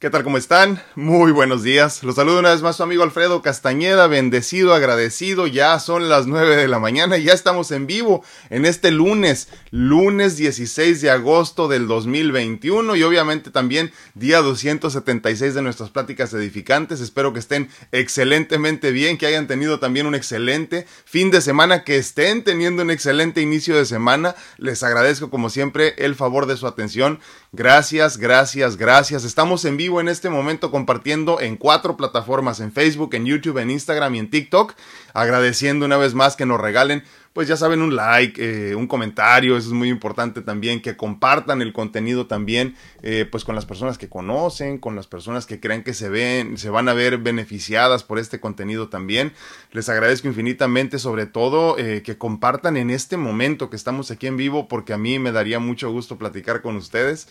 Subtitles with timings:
[0.00, 0.24] ¿Qué tal?
[0.24, 0.82] ¿Cómo están?
[0.94, 2.02] Muy buenos días.
[2.02, 5.46] Los saludo una vez más su amigo Alfredo Castañeda, bendecido, agradecido.
[5.46, 9.48] Ya son las 9 de la mañana y ya estamos en vivo en este lunes,
[9.70, 17.02] lunes 16 de agosto del 2021 y obviamente también día 276 de nuestras pláticas edificantes.
[17.02, 21.98] Espero que estén excelentemente bien, que hayan tenido también un excelente fin de semana, que
[21.98, 24.34] estén teniendo un excelente inicio de semana.
[24.56, 27.20] Les agradezco como siempre el favor de su atención.
[27.52, 29.24] Gracias, gracias, gracias.
[29.24, 33.70] Estamos en vivo en este momento compartiendo en cuatro plataformas, en Facebook, en YouTube, en
[33.70, 34.74] Instagram y en TikTok,
[35.14, 39.56] agradeciendo una vez más que nos regalen pues ya saben, un like, eh, un comentario,
[39.56, 43.98] eso es muy importante también, que compartan el contenido también, eh, pues con las personas
[43.98, 48.02] que conocen, con las personas que crean que se ven, se van a ver beneficiadas
[48.02, 49.32] por este contenido también.
[49.70, 54.36] Les agradezco infinitamente, sobre todo, eh, que compartan en este momento que estamos aquí en
[54.36, 57.28] vivo, porque a mí me daría mucho gusto platicar con ustedes.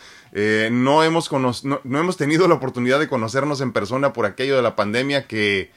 [0.71, 4.75] no, hemos no hemos tenido la oportunidad de conocernos en persona por aquello de la
[4.77, 5.71] pandemia que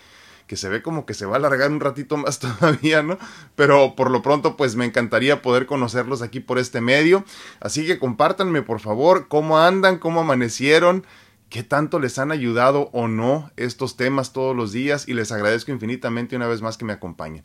[0.52, 3.16] que se ve como que se va a alargar un ratito más todavía, ¿no?
[3.56, 7.24] Pero por lo pronto, pues me encantaría poder conocerlos aquí por este medio.
[7.58, 11.06] Así que compártanme, por favor, cómo andan, cómo amanecieron
[11.48, 15.72] qué tanto les han ayudado o no estos temas todos los días y les agradezco
[15.72, 17.44] infinitamente una vez más que me acompañen.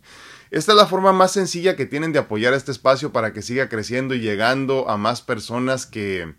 [0.52, 3.70] Esta es la forma más sencilla que tienen de apoyar este espacio para que siga
[3.70, 6.36] creciendo y llegando a más personas que,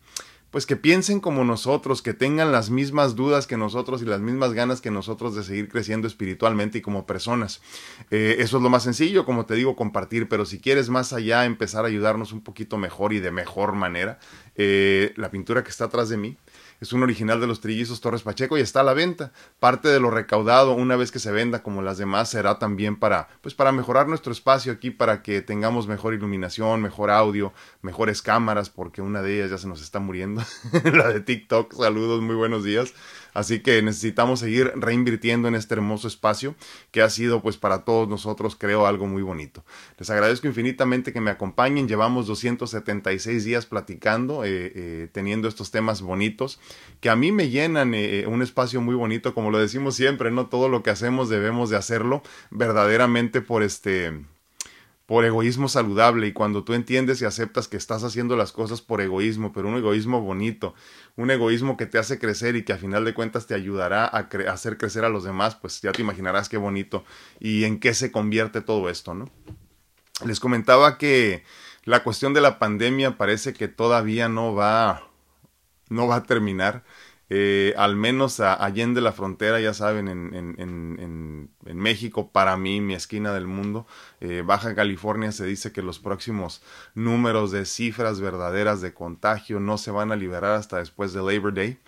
[0.50, 4.54] pues que piensen como nosotros, que tengan las mismas dudas que nosotros y las mismas
[4.54, 7.60] ganas que nosotros de seguir creciendo espiritualmente y como personas.
[8.10, 11.44] Eh, eso es lo más sencillo, como te digo, compartir, pero si quieres más allá
[11.44, 14.18] empezar a ayudarnos un poquito mejor y de mejor manera,
[14.56, 16.36] eh, la pintura que está atrás de mí
[16.80, 19.32] es un original de los trillizos Torres Pacheco y está a la venta.
[19.58, 23.28] Parte de lo recaudado, una vez que se venda como las demás, será también para,
[23.40, 28.70] pues para mejorar nuestro espacio aquí, para que tengamos mejor iluminación, mejor audio, mejores cámaras,
[28.70, 30.42] porque una de ellas ya se nos está muriendo.
[30.84, 31.74] la de TikTok.
[31.74, 32.94] Saludos, muy buenos días.
[33.38, 36.56] Así que necesitamos seguir reinvirtiendo en este hermoso espacio
[36.90, 39.64] que ha sido pues para todos nosotros creo algo muy bonito.
[39.96, 41.86] Les agradezco infinitamente que me acompañen.
[41.86, 46.58] Llevamos 276 días platicando, eh, eh, teniendo estos temas bonitos
[47.00, 50.48] que a mí me llenan eh, un espacio muy bonito, como lo decimos siempre, no
[50.48, 54.20] todo lo que hacemos debemos de hacerlo verdaderamente por este
[55.08, 59.00] por egoísmo saludable y cuando tú entiendes y aceptas que estás haciendo las cosas por
[59.00, 60.74] egoísmo, pero un egoísmo bonito,
[61.16, 64.28] un egoísmo que te hace crecer y que a final de cuentas te ayudará a,
[64.52, 67.06] hacer crecer a los demás, pues ya te imaginarás qué bonito
[67.40, 69.30] y en qué se convierte todo esto, ¿no?
[70.26, 71.42] Les comentaba que
[71.84, 75.08] la cuestión de la pandemia parece que todavía no va
[75.88, 76.84] no va a terminar
[77.30, 82.80] eh, al menos a Allende la frontera, ya saben, en, en, en, México, para mí,
[82.80, 83.86] mi esquina del mundo,
[84.20, 86.62] eh, Baja California, se dice que los próximos
[86.94, 91.52] números de cifras verdaderas de contagio no se van a liberar hasta después de Labor
[91.52, 91.78] Day.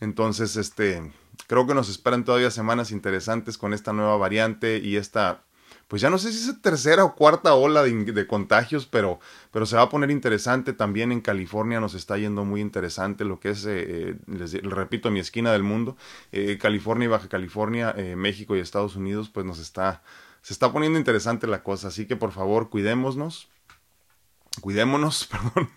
[0.00, 1.12] Entonces, este,
[1.48, 5.42] creo que nos esperan todavía semanas interesantes con esta nueva variante y esta
[5.88, 9.20] pues ya no sé si es tercera o cuarta ola de, contagios, pero,
[9.56, 10.74] pero se va a poner interesante.
[10.74, 15.10] También en California nos está yendo muy interesante lo que es, eh, eh, les, repito,
[15.10, 15.96] mi esquina del mundo.
[16.30, 20.02] Eh, California y Baja California, México y Estados Unidos, pues nos está,
[20.42, 21.88] se está poniendo interesante la cosa.
[21.88, 23.48] Así que por favor, cuidémonos.
[24.60, 25.70] Cuidémonos, perdón.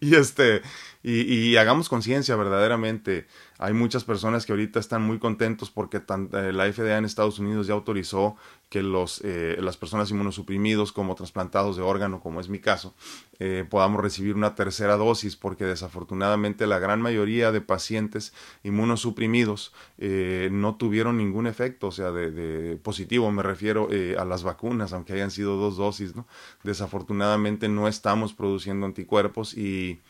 [0.00, 0.62] y este,
[1.02, 3.26] y, y hagamos conciencia verdaderamente.
[3.58, 7.68] Hay muchas personas que ahorita están muy contentos porque eh, la FDA en Estados Unidos
[7.68, 8.36] ya autorizó
[8.68, 12.94] que los, eh, las personas inmunosuprimidos como trasplantados de órgano, como es mi caso,
[13.38, 18.32] eh, podamos recibir una tercera dosis porque desafortunadamente la gran mayoría de pacientes
[18.64, 23.88] inmunosuprimidos no tuvieron ningún efecto, o sea, de, de positivo, me refiero
[24.18, 26.26] a las vacunas, aunque hayan sido dos dosis, ¿no?
[26.64, 30.00] Desafortunadamente no estamos produciendo anticuerpos y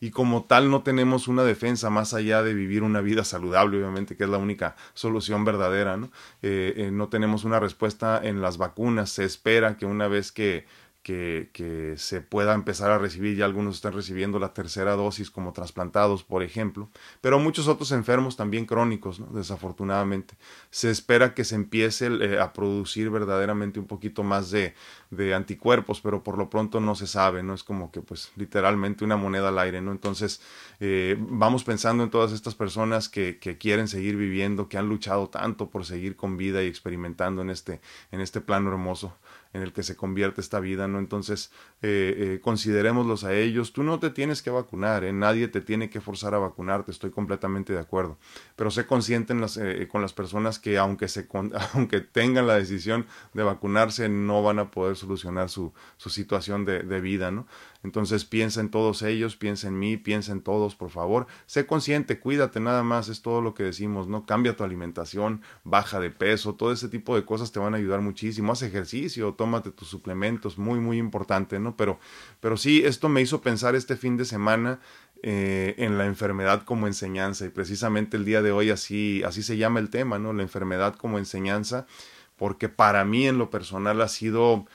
[0.00, 4.16] y como tal no tenemos una defensa más allá de vivir una vida saludable, obviamente,
[4.16, 6.10] que es la única solución verdadera, ¿no?
[6.40, 9.10] Eh, eh, no tenemos una respuesta en las vacunas.
[9.10, 10.64] Se espera que una vez que
[11.02, 16.24] que, se pueda empezar a recibir, ya algunos están recibiendo la tercera dosis como trasplantados,
[16.24, 16.88] por ejemplo,
[17.20, 20.34] pero muchos otros enfermos también crónicos, desafortunadamente.
[20.70, 24.74] Se espera que se empiece eh, a producir verdaderamente un poquito más de,
[25.10, 27.54] de, anticuerpos, pero por lo pronto no se sabe, ¿no?
[27.54, 29.92] Es como que pues literalmente una moneda al aire, ¿no?
[29.92, 30.40] Entonces
[30.80, 35.28] eh, vamos pensando en todas estas personas que, que quieren seguir viviendo, que han luchado
[35.28, 37.80] tanto por seguir con vida y experimentando en este,
[38.12, 39.14] en este plano hermoso
[39.52, 40.98] en el que se convierte esta vida, ¿no?
[40.98, 41.50] Entonces,
[41.82, 43.72] eh, eh, considerémoslos a ellos.
[43.72, 45.12] Tú no te tienes que vacunar, ¿eh?
[45.12, 48.18] Nadie te tiene que forzar a vacunarte, estoy completamente de acuerdo.
[48.54, 51.26] Pero sé consciente eh, con las personas que aunque, se,
[51.74, 56.84] aunque tengan la decisión de vacunarse, no van a poder solucionar su, su situación de,
[56.84, 57.46] de vida, ¿no?
[57.82, 61.26] Entonces piensa en todos ellos, piensa en mí, piensa en todos, por favor.
[61.46, 64.26] Sé consciente, cuídate nada más, es todo lo que decimos, ¿no?
[64.26, 68.02] Cambia tu alimentación, baja de peso, todo ese tipo de cosas te van a ayudar
[68.02, 68.52] muchísimo.
[68.52, 71.76] Haz ejercicio, tómate tus suplementos, muy, muy importante, ¿no?
[71.76, 71.98] Pero,
[72.40, 74.80] pero sí, esto me hizo pensar este fin de semana
[75.22, 79.58] eh, en la enfermedad como enseñanza y precisamente el día de hoy así, así se
[79.58, 80.32] llama el tema, ¿no?
[80.32, 81.86] La enfermedad como enseñanza,
[82.36, 84.66] porque para mí en lo personal ha sido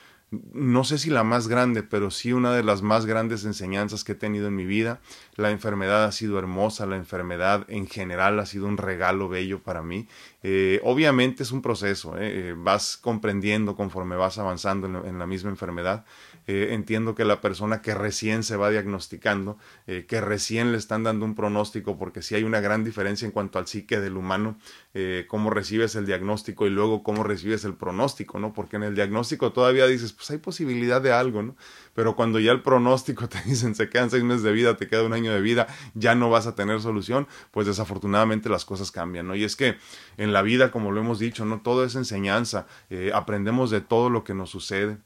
[0.52, 4.12] no sé si la más grande, pero sí una de las más grandes enseñanzas que
[4.12, 5.00] he tenido en mi vida.
[5.36, 9.82] La enfermedad ha sido hermosa, la enfermedad en general ha sido un regalo bello para
[9.82, 10.08] mí.
[10.42, 16.04] Eh, obviamente es un proceso, eh, vas comprendiendo conforme vas avanzando en la misma enfermedad.
[16.48, 21.02] Eh, entiendo que la persona que recién se va diagnosticando, eh, que recién le están
[21.02, 24.56] dando un pronóstico, porque sí hay una gran diferencia en cuanto al psique del humano,
[24.94, 28.52] eh, cómo recibes el diagnóstico y luego cómo recibes el pronóstico, ¿no?
[28.52, 31.56] Porque en el diagnóstico todavía dices, pues hay posibilidad de algo, ¿no?
[31.94, 35.02] Pero cuando ya el pronóstico te dicen se quedan seis meses de vida, te queda
[35.02, 39.26] un año de vida, ya no vas a tener solución, pues desafortunadamente las cosas cambian,
[39.26, 39.34] ¿no?
[39.34, 39.76] Y es que
[40.16, 41.60] en la vida, como lo hemos dicho, ¿no?
[41.60, 42.66] Todo es enseñanza,
[43.14, 44.98] aprendemos de todo lo que nos sucede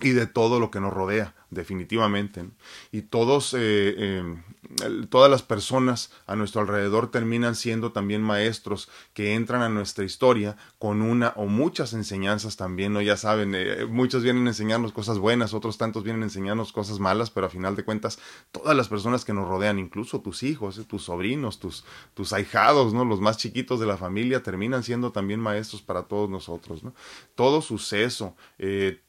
[0.00, 2.44] y de todo lo que nos rodea definitivamente.
[2.92, 4.42] Y todos, eh, em,
[5.08, 10.56] todas las personas a nuestro alrededor terminan siendo también maestros que entran a nuestra historia
[10.78, 13.00] con una o muchas enseñanzas también, ¿no?
[13.00, 16.98] Ya saben, eh, muchos vienen a enseñarnos cosas buenas, otros tantos vienen a enseñarnos cosas
[16.98, 18.18] malas, pero a final de cuentas,
[18.52, 21.84] todas las personas que nos rodean, incluso tus hijos, eh, tus sobrinos, tus,
[22.14, 23.04] tus ahijados, ¿no?
[23.04, 26.94] Los más chiquitos de la familia terminan siendo también maestros para todos nosotros, ¿no?
[27.34, 28.36] Todo suceso,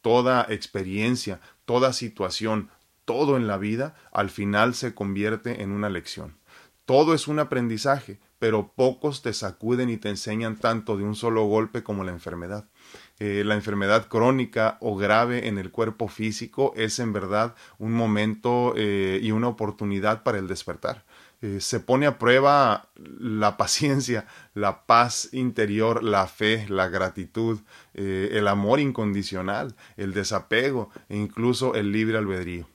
[0.01, 2.69] toda experiencia, toda situación,
[3.06, 6.38] todo en la vida, al final se convierte en una lección.
[6.85, 11.45] Todo es un aprendizaje, pero pocos te sacuden y te enseñan tanto de un solo
[11.45, 12.69] golpe como la enfermedad.
[13.17, 18.73] Eh, la enfermedad crónica o grave en el cuerpo físico es en verdad un momento
[18.75, 21.06] eh, y una oportunidad para el despertar.
[21.42, 27.60] Eh, se pone a prueba la paciencia, la paz interior, la fe, la gratitud,
[27.94, 32.68] eh, el amor incondicional, el desapego e incluso el libre albedrío.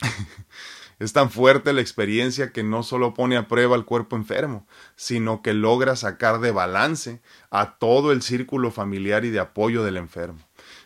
[0.98, 5.42] es tan fuerte la experiencia que no solo pone a prueba al cuerpo enfermo, sino
[5.42, 7.20] que logra sacar de balance
[7.50, 10.40] a todo el círculo familiar y de apoyo del enfermo.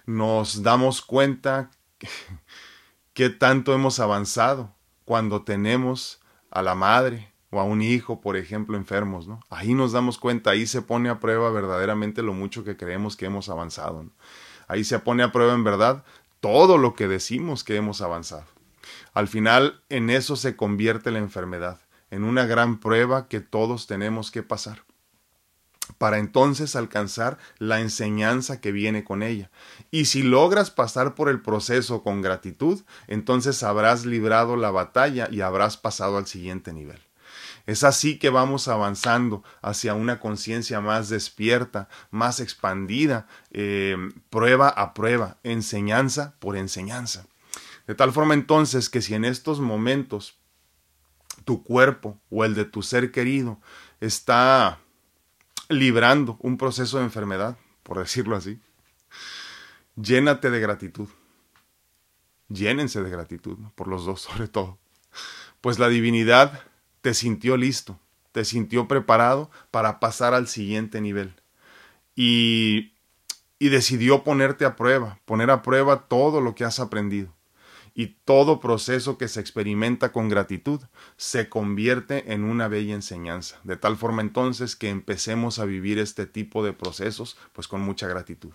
[0.06, 1.70] Nos damos cuenta
[3.14, 8.76] que tanto hemos avanzado cuando tenemos a la madre o a un hijo, por ejemplo,
[8.76, 9.40] enfermos, ¿no?
[9.50, 13.26] Ahí nos damos cuenta, ahí se pone a prueba verdaderamente lo mucho que creemos que
[13.26, 14.06] hemos avanzado.
[14.68, 16.04] Ahí se pone a prueba en verdad
[16.40, 18.46] todo lo que decimos que hemos avanzado.
[19.12, 21.80] Al final, en eso se convierte la enfermedad,
[22.10, 24.82] en una gran prueba que todos tenemos que pasar
[25.98, 29.50] para entonces alcanzar la enseñanza que viene con ella.
[29.90, 35.40] Y si logras pasar por el proceso con gratitud, entonces habrás librado la batalla y
[35.40, 37.00] habrás pasado al siguiente nivel.
[37.66, 43.96] Es así que vamos avanzando hacia una conciencia más despierta, más expandida, eh,
[44.30, 47.26] prueba a prueba, enseñanza por enseñanza.
[47.86, 50.38] De tal forma entonces que si en estos momentos
[51.44, 53.60] tu cuerpo o el de tu ser querido
[54.00, 54.78] está
[55.70, 58.60] librando un proceso de enfermedad, por decirlo así.
[59.96, 61.08] Llénate de gratitud.
[62.48, 64.78] Llénense de gratitud, por los dos sobre todo.
[65.60, 66.64] Pues la divinidad
[67.00, 67.98] te sintió listo,
[68.32, 71.34] te sintió preparado para pasar al siguiente nivel.
[72.14, 72.92] Y,
[73.58, 77.32] y decidió ponerte a prueba, poner a prueba todo lo que has aprendido
[77.94, 80.80] y todo proceso que se experimenta con gratitud
[81.16, 86.26] se convierte en una bella enseñanza, de tal forma entonces que empecemos a vivir este
[86.26, 88.52] tipo de procesos pues con mucha gratitud.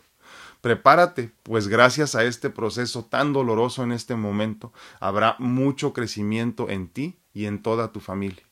[0.62, 6.88] Prepárate, pues gracias a este proceso tan doloroso en este momento habrá mucho crecimiento en
[6.88, 8.44] ti y en toda tu familia.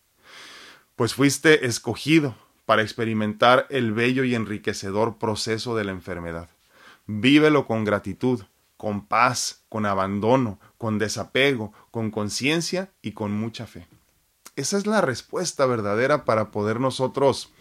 [0.95, 2.35] Pues fuiste escogido
[2.65, 6.49] para experimentar el bello y enriquecedor proceso de la enfermedad.
[7.07, 8.43] Vívelo con gratitud,
[8.83, 13.87] con paz, con abandono, con desapego, con conciencia y con mucha fe.
[14.57, 17.53] Esa es la respuesta verdadera para poder nosotros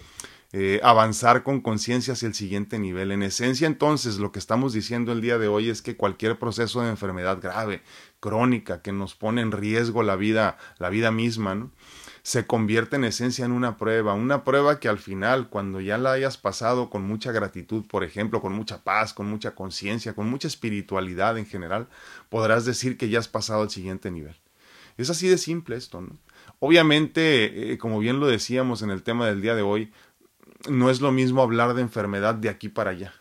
[0.50, 3.12] eh, avanzar con conciencia hacia el siguiente nivel.
[3.12, 6.80] En esencia, entonces, lo que estamos diciendo el día de hoy es que cualquier proceso
[6.80, 7.84] de enfermedad grave,
[8.18, 11.70] crónica, que nos pone en riesgo la vida, la vida misma, ¿no?
[12.22, 16.12] Se convierte en esencia en una prueba, una prueba que al final, cuando ya la
[16.12, 20.46] hayas pasado con mucha gratitud, por ejemplo, con mucha paz, con mucha conciencia, con mucha
[20.46, 21.88] espiritualidad en general,
[22.28, 24.36] podrás decir que ya has pasado al siguiente nivel.
[24.96, 26.06] Es así de simple esto.
[26.60, 29.92] Obviamente, eh, como bien lo decíamos en el tema del día de hoy,
[30.68, 33.12] no es lo mismo hablar de enfermedad de aquí para allá.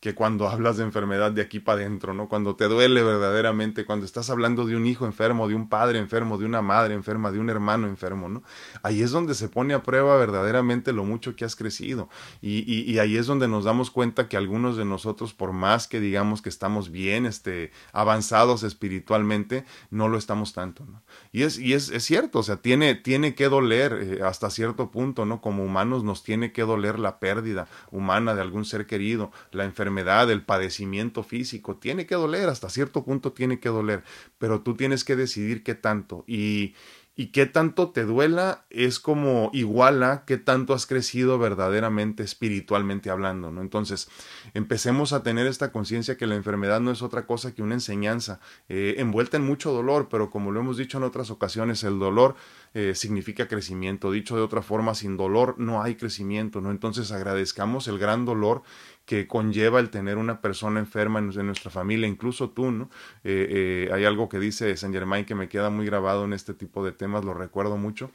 [0.00, 2.26] Que cuando hablas de enfermedad de aquí para adentro, ¿no?
[2.26, 6.38] Cuando te duele verdaderamente, cuando estás hablando de un hijo enfermo, de un padre enfermo,
[6.38, 8.42] de una madre enferma, de un hermano enfermo, ¿no?
[8.82, 12.08] Ahí es donde se pone a prueba verdaderamente lo mucho que has crecido.
[12.40, 16.00] Y, y, ahí es donde nos damos cuenta que algunos de nosotros, por más que
[16.00, 20.86] digamos que estamos bien, este, avanzados espiritualmente, no lo estamos tanto.
[21.30, 24.90] Y es, y es, es cierto, o sea, tiene, tiene que doler eh, hasta cierto
[24.90, 25.42] punto, ¿no?
[25.42, 29.89] Como humanos nos tiene que doler la pérdida humana de algún ser querido, la enfermedad
[29.98, 34.02] el padecimiento físico, tiene que doler, hasta cierto punto tiene que doler,
[34.38, 36.74] pero tú tienes que decidir qué tanto y,
[37.20, 43.10] y qué tanto te duela es como igual a qué tanto has crecido verdaderamente espiritualmente
[43.10, 43.60] hablando, ¿no?
[43.60, 44.08] Entonces,
[44.54, 48.40] empecemos a tener esta conciencia que la enfermedad no es otra cosa que una enseñanza,
[48.70, 52.36] eh, envuelta en mucho dolor, pero como lo hemos dicho en otras ocasiones, el dolor
[52.72, 54.10] eh, significa crecimiento.
[54.10, 56.70] Dicho de otra forma, sin dolor no hay crecimiento, ¿no?
[56.70, 58.62] Entonces agradezcamos el gran dolor
[59.10, 62.90] que conlleva el tener una persona enferma en, nuestra familia, incluso tú, ¿no?
[63.24, 66.54] Eh, eh, hay algo que dice Saint Germain que me queda muy grabado en este
[66.54, 68.12] tipo de temas, lo recuerdo mucho,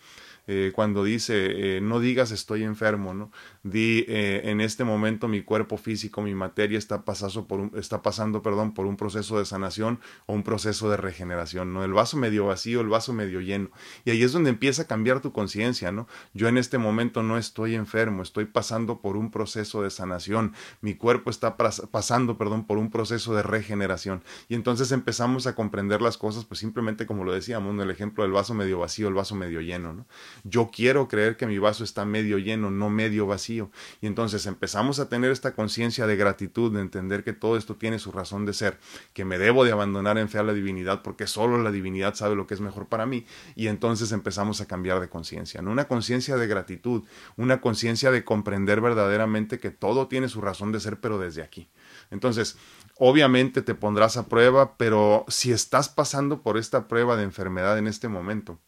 [0.48, 3.30] eh, cuando dice, no digas estoy enfermo, ¿no?
[3.66, 8.04] Di, eh, en este momento mi cuerpo físico, mi materia está, pasando por un, está
[8.04, 11.84] pasando perdón, por un proceso de sanación o un proceso de regeneración, ¿no?
[11.84, 13.72] El vaso medio vacío, el vaso medio lleno.
[14.04, 16.08] Y ahí es donde empieza a cambiar tu conciencia, ¿no?
[16.36, 20.94] Yo en este momento no estoy enfermo, estoy pasando por un proceso de sanación, mi
[20.94, 24.24] cuerpo está pasando, perdón, por un proceso de regeneración.
[24.48, 28.24] Y entonces empezamos a comprender las cosas, pues simplemente como lo decíamos, en el ejemplo
[28.24, 30.06] del vaso medio vacío, el vaso medio lleno, ¿no?
[30.44, 33.55] Yo quiero creer que mi vaso está medio lleno, no medio vacío.
[34.02, 38.00] Y entonces empezamos a tener esta conciencia de gratitud, de entender que todo esto tiene
[38.00, 38.80] su razón de ser,
[39.14, 42.36] que me debo de abandonar en fe a la divinidad porque solo la divinidad sabe
[42.36, 43.26] lo que es mejor para mí.
[43.56, 45.72] Y entonces empezamos a cambiar de conciencia, ¿no?
[45.72, 47.04] Una conciencia de gratitud,
[47.38, 51.70] una conciencia de comprender verdaderamente que todo tiene su razón de ser, pero desde aquí.
[52.12, 52.58] Entonces,
[52.98, 57.88] obviamente te pondrás a prueba, pero si estás pasando por esta prueba de enfermedad en
[57.88, 58.60] este momento,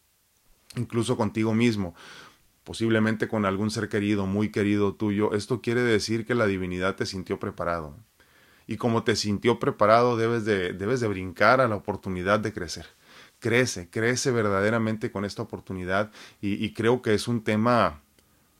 [0.76, 1.94] incluso contigo mismo,
[2.68, 7.06] posiblemente con algún ser querido, muy querido tuyo, esto quiere decir que la divinidad te
[7.06, 7.96] sintió preparado.
[8.66, 12.84] Y como te sintió preparado, debes de, debes de brincar a la oportunidad de crecer.
[13.38, 16.10] Crece, crece verdaderamente con esta oportunidad
[16.42, 18.02] y, creo que es un tema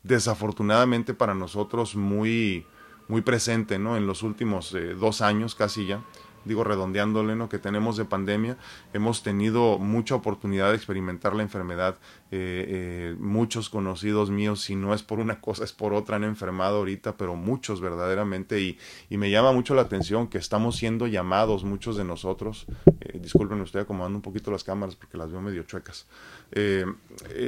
[0.05, 2.65] desafortunadamente para nosotros muy,
[3.09, 3.99] muy presente ¿no?
[3.99, 6.03] en los últimos eh, dos años casi ya
[6.49, 7.49] digo redondeándole, ¿no?
[7.49, 8.57] que tenemos de pandemia,
[8.93, 11.97] hemos tenido mucha oportunidad de experimentar la enfermedad.
[12.31, 16.25] Eh, eh, muchos conocidos míos, si no es por una cosa, es por otra, han
[16.25, 18.61] enfermado ahorita, pero muchos verdaderamente.
[18.61, 18.79] Y,
[19.09, 22.67] y me llama mucho la atención que estamos siendo llamados, muchos de nosotros,
[23.01, 26.07] eh, disculpen, estoy acomodando un poquito las cámaras porque las veo medio chuecas,
[26.53, 26.87] eh,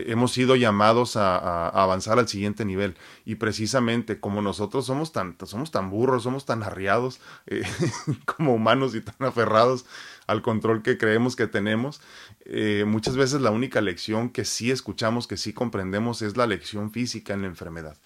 [0.07, 2.97] hemos sido llamados a, avanzar al siguiente nivel.
[3.25, 7.63] Y precisamente como nosotros somos tan, somos tan burros, somos tan arriados eh,
[8.25, 9.87] como humanos y tan aferrados
[10.27, 12.01] al control que creemos que tenemos,
[12.45, 16.93] eh, muchas veces la única lección que sí escuchamos, que sí comprendemos, es la lección
[16.93, 17.97] física en la enfermedad.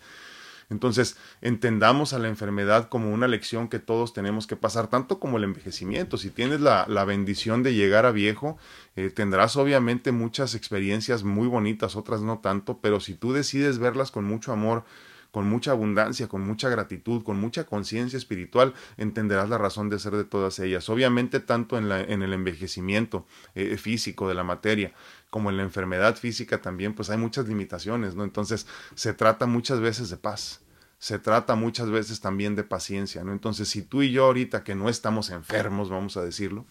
[0.71, 5.39] Entonces, entendamos a la enfermedad como una lección que todos tenemos que pasar, tanto como
[5.39, 6.17] el envejecimiento.
[6.17, 8.57] Si tienes la, la bendición de llegar a viejo,
[8.97, 14.11] eh, tendrás obviamente muchas experiencias muy bonitas, otras no tanto, pero si tú decides verlas
[14.11, 14.85] con mucho amor,
[15.35, 20.13] con mucha abundancia, con mucha gratitud, con mucha conciencia espiritual, entenderás la razón de ser
[20.13, 20.89] de todas ellas.
[20.89, 23.27] Obviamente, tanto en, el envejecimiento
[23.57, 24.93] eh, físico de la materia
[25.31, 28.23] como en la enfermedad física también, pues hay muchas limitaciones, ¿no?
[28.23, 30.61] Entonces, se trata muchas veces de paz
[31.01, 33.33] se trata muchas veces también de paciencia, ¿no?
[33.33, 36.65] Entonces, si tú y yo ahorita que no estamos enfermos, vamos a decirlo,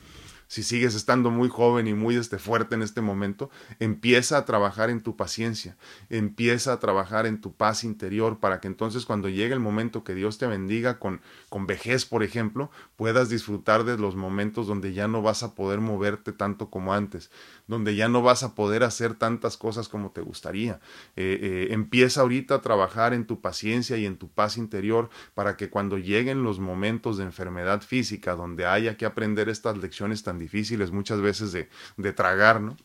[0.48, 4.90] si sigues estando muy joven y muy este, fuerte en este momento, empieza a trabajar
[4.90, 5.76] en tu paciencia,
[6.10, 10.16] empieza a trabajar en tu paz interior para que entonces cuando llegue el momento que
[10.16, 15.08] Dios te bendiga con, con vejez, por ejemplo, puedas disfrutar de los momentos donde ya
[15.08, 17.32] no vas a poder moverte tanto como antes,
[17.68, 20.80] donde ya no vas a poder hacer tantas cosas como te gustaría.
[21.16, 25.58] Eh, eh, empieza ahorita a trabajar en tu paciencia y en tu paz interior para
[25.58, 30.33] que cuando lleguen los momentos de enfermedad física donde haya que aprender estas lecciones tan
[30.40, 32.78] difíciles muchas veces de, de tragar, ¿no?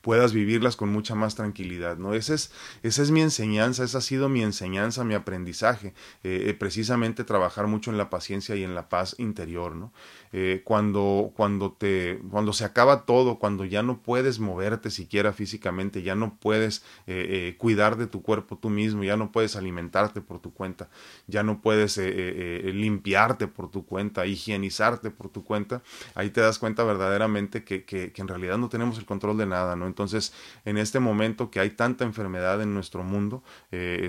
[0.00, 2.14] puedas vivirlas con mucha más tranquilidad, ¿no?
[2.14, 6.54] Esa es, esa es mi enseñanza, esa ha sido mi enseñanza, mi aprendizaje, eh, eh,
[6.54, 9.92] precisamente trabajar mucho en la paciencia y en la paz interior, ¿no?
[10.34, 16.02] Eh, cuando, cuando, te, cuando se acaba todo, cuando ya no puedes moverte siquiera físicamente,
[16.02, 20.22] ya no puedes eh, eh, cuidar de tu cuerpo tú mismo, ya no puedes alimentarte
[20.22, 20.88] por tu cuenta,
[21.26, 25.82] ya no puedes limpiarte por tu cuenta, higienizarte por tu cuenta,
[26.14, 29.46] ahí te das cuenta verdaderamente que, que, que en realidad no tenemos el control de
[29.46, 29.86] nada ¿no?
[29.86, 30.32] Entonces,
[30.64, 33.42] en este momento que hay tanta enfermedad en nuestro mundo,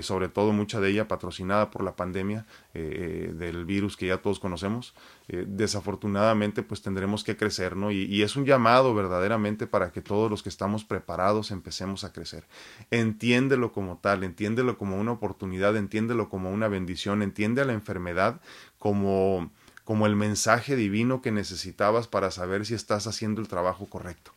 [0.00, 4.94] sobre todo mucha de ella patrocinada por la pandemia del virus que ya todos conocemos,
[5.28, 7.90] desafortunadamente pues tendremos que crecer, ¿no?
[7.90, 12.12] Y, y es un llamado verdaderamente para que todos los que estamos preparados empecemos a
[12.12, 12.46] crecer.
[12.90, 18.40] Entiéndelo como tal, entiéndelo como una oportunidad, entiéndelo como una bendición, entiende a la enfermedad
[18.78, 19.50] como
[19.84, 24.33] como el mensaje divino que necesitabas para saber si estás haciendo el trabajo correcto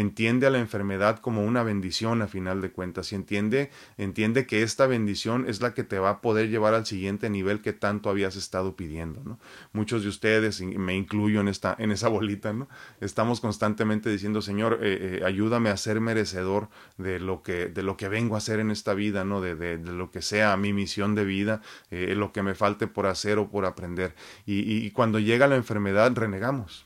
[0.00, 4.62] entiende a la enfermedad como una bendición a final de cuentas y entiende, entiende que
[4.62, 8.10] esta bendición es la que te va a poder llevar al siguiente nivel que tanto
[8.10, 9.38] habías estado pidiendo, ¿no?
[9.72, 12.68] Muchos de ustedes, y me incluyo en esta, en esa bolita, ¿no?
[13.00, 17.96] Estamos constantemente diciendo, Señor, eh, eh, ayúdame a ser merecedor de lo que, de lo
[17.96, 19.40] que vengo a hacer en esta vida, ¿no?
[19.40, 23.06] De, de, lo que sea mi misión de vida, eh, lo que me falte por
[23.06, 24.14] hacer o por aprender.
[24.44, 26.85] y cuando llega la enfermedad, renegamos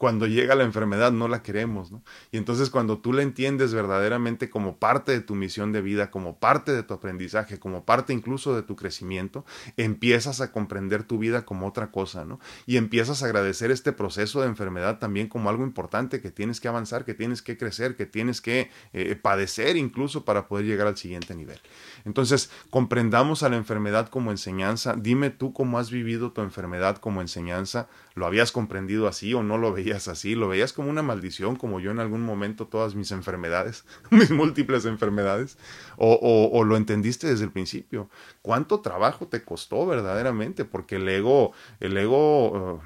[0.00, 2.02] cuando llega la enfermedad no la queremos, ¿no?
[2.32, 6.38] Y entonces cuando tú la entiendes verdaderamente como parte de tu misión de vida, como
[6.38, 9.44] parte de tu aprendizaje, como parte incluso de tu crecimiento,
[9.76, 12.40] empiezas a comprender tu vida como otra cosa, ¿no?
[12.64, 16.68] Y empiezas a agradecer este proceso de enfermedad también como algo importante que tienes que
[16.68, 20.96] avanzar, que tienes que crecer, que tienes que eh, padecer incluso para poder llegar al
[20.96, 21.60] siguiente nivel.
[22.06, 24.94] Entonces, comprendamos a la enfermedad como enseñanza.
[24.96, 27.90] Dime tú cómo has vivido tu enfermedad como enseñanza.
[28.14, 30.08] ¿Lo habías comprendido así o no lo veías?
[30.08, 34.30] así, lo veías como una maldición, como yo en algún momento todas mis enfermedades, mis
[34.30, 35.58] múltiples enfermedades,
[35.96, 38.08] o, o, lo entendiste desde el principio.
[38.42, 40.64] ¿Cuánto trabajo te costó verdaderamente?
[40.64, 42.76] Porque el ego, el ego...
[42.76, 42.80] Uh,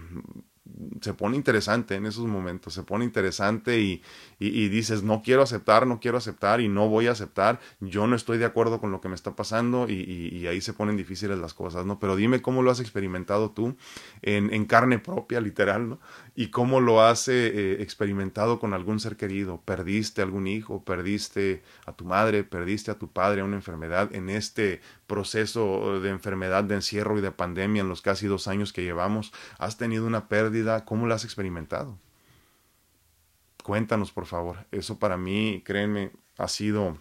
[1.01, 4.03] se pone interesante en esos momentos, se pone interesante y,
[4.39, 8.17] y, dices, no quiero aceptar, no quiero aceptar y no voy a aceptar, yo no
[8.17, 11.39] estoy de acuerdo con lo que me está pasando y, y ahí se ponen difíciles
[11.39, 11.99] las cosas, ¿no?
[11.99, 13.77] Pero dime cómo lo has experimentado tú
[14.23, 16.01] en, carne propia, literal, ¿no?
[16.35, 21.93] Y cómo lo has eh, experimentado con algún ser querido, perdiste algún hijo, perdiste a
[21.93, 26.77] tu madre, perdiste a tu padre a una enfermedad en este proceso de enfermedad, de
[26.77, 30.85] encierro y de pandemia en los casi dos años que llevamos, has tenido una pérdida,
[30.85, 31.99] ¿cómo la has experimentado?
[33.65, 34.67] Cuéntanos, por favor.
[34.71, 36.99] Eso para mí, créenme, ha sido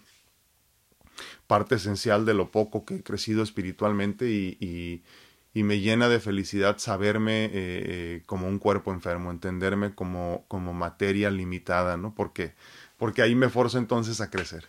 [1.46, 7.44] parte esencial de lo poco que he crecido espiritualmente y me llena de felicidad saberme
[7.44, 12.14] eh, eh, como un cuerpo enfermo, entenderme como, como materia limitada, ¿no?
[12.14, 12.54] Porque,
[12.96, 14.66] porque ahí me forzo entonces a crecer.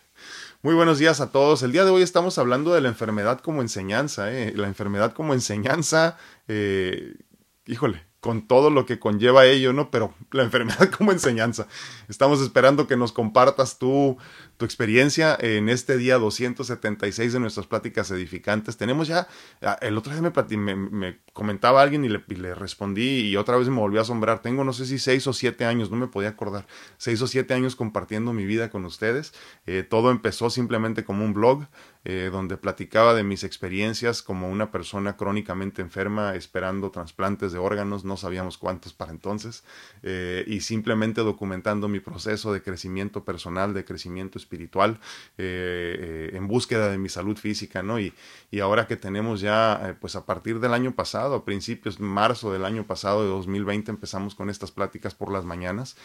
[0.60, 1.62] Muy buenos días a todos.
[1.62, 4.52] El día de hoy estamos hablando de la enfermedad como enseñanza, ¿eh?
[4.54, 7.16] La enfermedad como enseñanza, eh,
[7.64, 9.88] híjole, con todo lo que conlleva ello, ¿no?
[9.92, 11.68] Pero la enfermedad como enseñanza.
[12.08, 14.18] Estamos esperando que nos compartas tú
[14.56, 18.76] tu experiencia en este día 276 de nuestras pláticas edificantes.
[18.76, 19.28] Tenemos ya,
[19.62, 23.68] ah, el otro día me, me, comentaba alguien y le, le, respondí y otra vez
[23.68, 24.40] me volvió a asombrar.
[24.40, 26.66] Tengo no sé si seis o siete años, no me podía acordar,
[26.96, 29.34] seis o siete años compartiendo mi vida con ustedes.
[29.66, 31.66] Eh, todo empezó simplemente como un blog
[32.08, 38.04] eh, donde platicaba de mis experiencias como una persona crónicamente enferma esperando trasplantes de órganos,
[38.04, 39.64] no sabíamos cuántos para entonces,
[40.04, 45.00] eh, y simplemente documentando mi proceso de crecimiento personal, de crecimiento espiritual, eh,
[45.38, 47.98] eh, en búsqueda de mi salud física, ¿no?
[48.00, 48.12] Y,
[48.50, 52.52] y ahora que tenemos ya, eh, pues a partir del año pasado, a principios, marzo
[52.52, 55.96] del año pasado de 2020, empezamos con estas pláticas por las mañanas,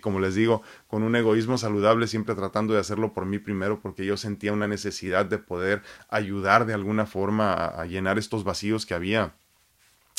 [0.00, 4.04] como les digo, con un egoísmo saludable, siempre tratando de hacerlo por mí primero, porque
[4.04, 8.94] yo sentía una necesidad de poder ayudar de alguna forma a llenar estos vacíos que
[8.94, 9.34] había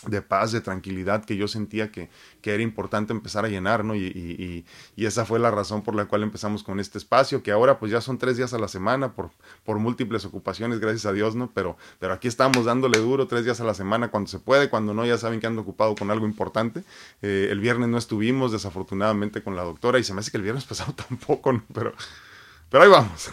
[0.08, 2.10] de paz, de tranquilidad que yo sentía que,
[2.42, 3.96] que era importante empezar a llenar, ¿no?
[3.96, 7.52] Y, y, y, esa fue la razón por la cual empezamos con este espacio, que
[7.52, 9.32] ahora pues ya son tres días a la semana por,
[9.64, 11.50] por múltiples ocupaciones, gracias a Dios, ¿no?
[11.54, 14.94] Pero, pero aquí estamos dándole duro tres días a la semana cuando se puede, cuando
[14.94, 16.84] no, ya saben que ando ocupado con algo importante.
[17.22, 20.44] Eh, el viernes no estuvimos, desafortunadamente, con la doctora y se me hace que el
[20.44, 21.64] viernes pasado tampoco, ¿no?
[21.74, 21.94] Pero,
[22.70, 23.30] pero ahí vamos.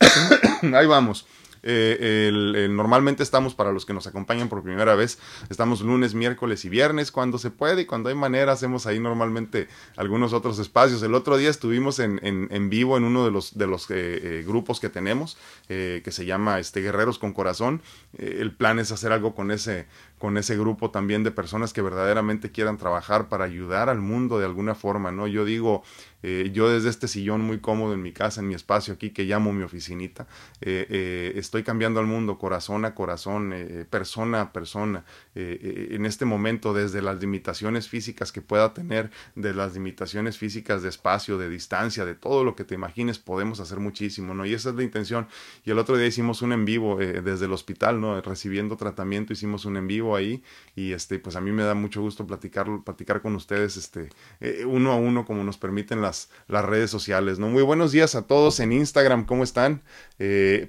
[0.74, 1.26] ahí vamos.
[1.68, 5.18] Eh, el, normalmente estamos, para los que nos acompañan por primera vez,
[5.50, 9.66] estamos lunes, miércoles y viernes, cuando se puede y cuando hay manera, hacemos ahí normalmente
[9.96, 11.02] algunos otros espacios.
[11.02, 14.44] El otro día estuvimos en, en, vivo en uno de los, de los eh, eh,
[14.46, 17.82] grupos que tenemos, que se llama este, Guerreros con Corazón.
[18.16, 19.86] el plan es hacer algo con ese,
[20.18, 24.46] con ese grupo también de personas que verdaderamente quieran trabajar para ayudar al mundo de
[24.46, 25.26] alguna forma, ¿no?
[25.26, 25.82] Yo digo,
[26.22, 29.24] eh, yo desde este sillón muy cómodo en mi casa, en mi espacio aquí, que
[29.24, 30.26] llamo mi oficinita,
[30.60, 33.54] eh, eh, estoy cambiando al mundo corazón a corazón,
[33.90, 39.74] persona a persona, en este momento desde las limitaciones físicas que pueda tener, de las
[39.74, 44.34] limitaciones físicas de espacio, de distancia, de todo lo que te imagines, podemos hacer muchísimo,
[44.34, 44.46] ¿no?
[44.46, 45.28] Y esa es la intención.
[45.64, 48.20] Y el otro día hicimos un en vivo desde el hospital, ¿no?
[48.20, 50.44] Recibiendo tratamiento, hicimos un en vivo ahí
[50.76, 54.64] y este pues a mí me da mucho gusto platicar platicar con ustedes este eh,
[54.66, 58.26] uno a uno como nos permiten las las redes sociales no muy buenos días a
[58.26, 59.82] todos en Instagram cómo están
[60.18, 60.68] eh,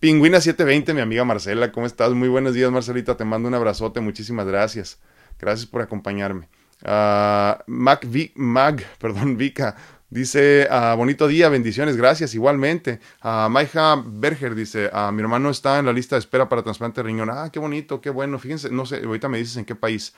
[0.00, 4.00] Pingüina 720 mi amiga Marcela cómo estás muy buenos días Marcelita te mando un abrazote
[4.00, 4.98] muchísimas gracias.
[5.38, 6.48] Gracias por acompañarme.
[6.82, 9.76] Uh, Mac Mag perdón Vika
[10.10, 12.98] Dice, ah, bonito día, bendiciones, gracias, igualmente.
[13.22, 17.02] Uh, Maija Berger dice, uh, mi hermano está en la lista de espera para trasplante
[17.02, 17.28] de riñón.
[17.30, 18.38] Ah, qué bonito, qué bueno.
[18.38, 20.14] Fíjense, no sé, ahorita me dices en qué país.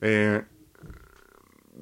[0.00, 0.44] Eh,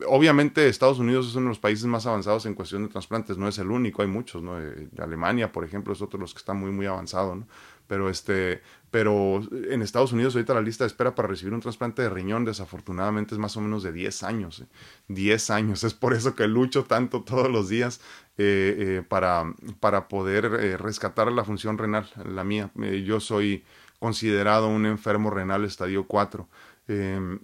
[0.07, 3.47] obviamente Estados Unidos es uno de los países más avanzados en cuestión de trasplantes, no
[3.47, 4.59] es el único, hay muchos, ¿no?
[4.59, 7.47] Eh, Alemania, por ejemplo, es otro de los que está muy, muy avanzado, ¿no?
[7.87, 12.03] Pero, este, pero en Estados Unidos ahorita la lista de espera para recibir un trasplante
[12.03, 14.65] de riñón desafortunadamente es más o menos de 10 años.
[15.09, 15.53] 10 ¿eh?
[15.53, 15.85] años.
[15.91, 18.01] Es por eso que lucho tanto todos los días
[18.37, 22.71] eh, eh, para, para poder rescatar la función renal, la mía.
[23.05, 23.65] yo soy
[23.99, 26.49] considerado un enfermo renal estadio 4.
[26.89, 27.39] Em,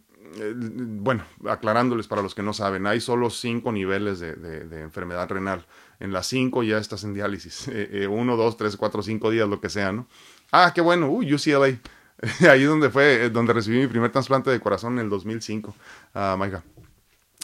[1.00, 5.64] bueno, aclarándoles para los que no saben, hay solo cinco niveles de, de, enfermedad renal.
[6.00, 7.70] En las cinco ya estás en diálisis.
[8.10, 10.08] uno, dos, tres, cuatro, cinco días, lo que sea, ¿no?
[10.58, 11.78] Ah, qué bueno, uy, UCLA.
[12.50, 15.76] Ahí donde fue, eh, donde recibí mi primer trasplante de corazón en el 2005.
[16.14, 16.50] Ah, my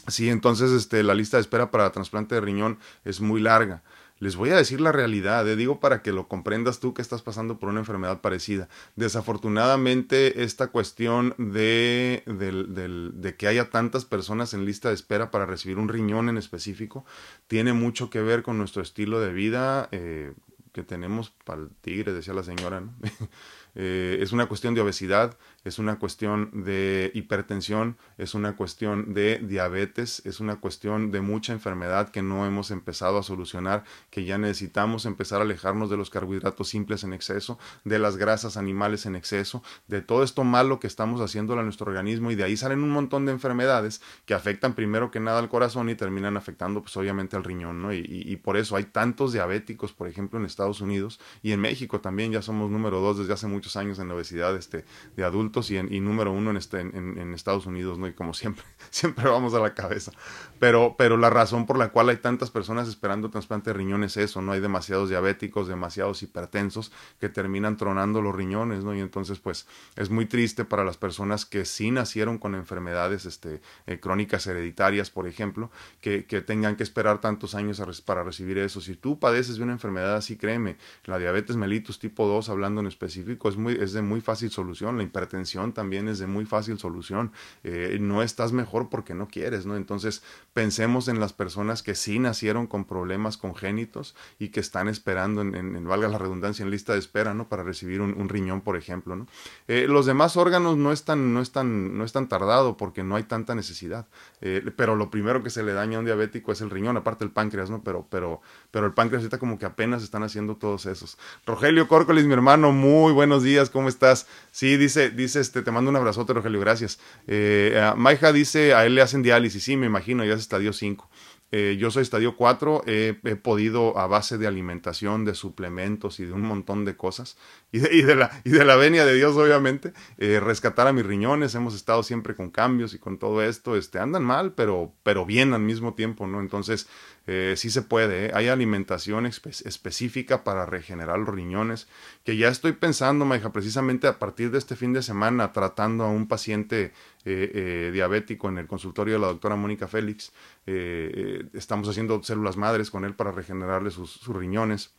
[0.08, 3.82] Sí, entonces este, la lista de espera para trasplante de riñón es muy larga.
[4.18, 7.20] Les voy a decir la realidad, eh, digo para que lo comprendas tú que estás
[7.20, 8.70] pasando por una enfermedad parecida.
[8.96, 15.76] Desafortunadamente, esta cuestión de, de, que haya tantas personas en lista de espera para recibir
[15.78, 17.04] un riñón en específico
[17.46, 19.90] tiene mucho que ver con nuestro estilo de vida.
[19.92, 20.32] Eh,
[20.72, 22.94] que tenemos para el tigre, decía la señora, ¿no?
[23.74, 29.38] Eh, es una cuestión de obesidad, es una cuestión de hipertensión, es una cuestión de
[29.38, 34.36] diabetes, es una cuestión de mucha enfermedad que no hemos empezado a solucionar, que ya
[34.36, 39.16] necesitamos empezar a alejarnos de los carbohidratos simples en exceso, de las grasas animales en
[39.16, 42.82] exceso, de todo esto malo que estamos haciendo a nuestro organismo y de ahí salen
[42.82, 46.94] un montón de enfermedades que afectan primero que nada al corazón y terminan afectando pues
[46.96, 47.92] obviamente al riñón, ¿no?
[47.92, 52.32] Y, por eso hay tantos diabéticos, por ejemplo, en Estados Unidos y en México también
[52.32, 55.76] ya somos número dos desde hace mucho muchos años en obesidad este, de adultos y,
[55.76, 58.06] en, y número uno en, este, en, en, Estados Unidos, ¿no?
[58.06, 60.12] Y como siempre, siempre vamos a la cabeza.
[60.58, 64.16] Pero, pero la razón por la cual hay tantas personas esperando trasplante de riñón es
[64.16, 64.52] eso, ¿no?
[64.52, 68.94] Hay demasiados diabéticos, demasiados hipertensos que terminan tronando los riñones, ¿no?
[68.94, 73.60] Y entonces, pues, es muy triste para las personas que sí nacieron con enfermedades este,
[73.86, 78.80] eh, crónicas hereditarias, por ejemplo, que, que tengan que esperar tantos años para recibir eso.
[78.80, 82.86] Si tú padeces de una enfermedad así, créeme, la diabetes mellitus tipo 2, hablando en
[82.86, 85.41] específico, es, muy, es de muy fácil solución, la hipertensión
[85.72, 87.32] también es de muy fácil solución,
[87.64, 89.76] eh, no estás mejor porque no quieres, ¿no?
[89.76, 95.42] Entonces pensemos en las personas que sí nacieron con problemas congénitos y que están esperando,
[95.42, 97.48] en, valga la redundancia, en lista de espera, ¿no?
[97.48, 99.26] Para recibir un, riñón, por ejemplo, ¿no?
[99.68, 103.54] Eh, los demás órganos no están, no, están, no están tardado porque no hay tanta
[103.54, 104.06] necesidad,
[104.40, 107.24] eh, pero lo primero que se le daña a un diabético es el riñón, aparte
[107.24, 107.82] el páncreas, ¿no?
[107.82, 111.18] Pero, pero, pero el páncreas ahorita como que apenas están haciendo todos esos.
[111.46, 114.26] Rogelio Córcolis, mi hermano, muy buenos días, ¿cómo estás?
[114.50, 116.98] Sí, dice, dice, este, te mando un abrazote, Rogelio, gracias.
[117.26, 121.08] Eh, Maija dice, a él le hacen diálisis, sí, me imagino, ya es estadio 5.
[121.54, 126.32] Eh, yo soy estadio 4, he, podido a base de alimentación, de suplementos y de
[126.32, 127.36] un montón de cosas,
[127.72, 130.92] y de, y de, la, y de la venia de Dios obviamente, eh, rescatar a
[130.92, 134.92] mis riñones, hemos estado siempre con cambios y con todo esto, este, andan mal, pero,
[135.02, 136.40] pero bien al mismo tiempo, ¿no?
[136.40, 136.86] Entonces,
[137.26, 138.30] eh, sí se puede, ¿eh?
[138.34, 141.88] hay alimentación específica para regenerar los riñones,
[142.24, 146.10] que ya estoy pensando, Maija, precisamente a partir de este fin de semana, tratando a
[146.10, 146.92] un paciente
[147.24, 150.32] eh, diabético en el consultorio de la doctora Mónica Félix,
[150.66, 154.92] estamos haciendo células madres con él para regenerarle sus riñones,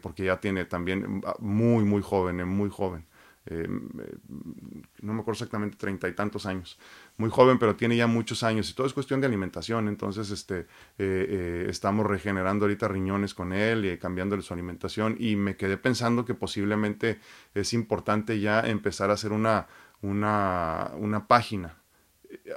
[0.00, 3.04] porque ya tiene también muy, muy joven, muy joven.
[3.46, 6.78] no me acuerdo exactamente, treinta y tantos años
[7.18, 9.88] muy joven, pero tiene ya muchos años y todo es cuestión de alimentación.
[9.88, 10.66] Entonces, este, eh,
[10.98, 16.24] eh, estamos regenerando ahorita riñones con él y cambiándole su alimentación y me quedé pensando
[16.24, 17.18] que posiblemente
[17.54, 19.66] es importante ya empezar a hacer una,
[20.02, 21.76] una, una página.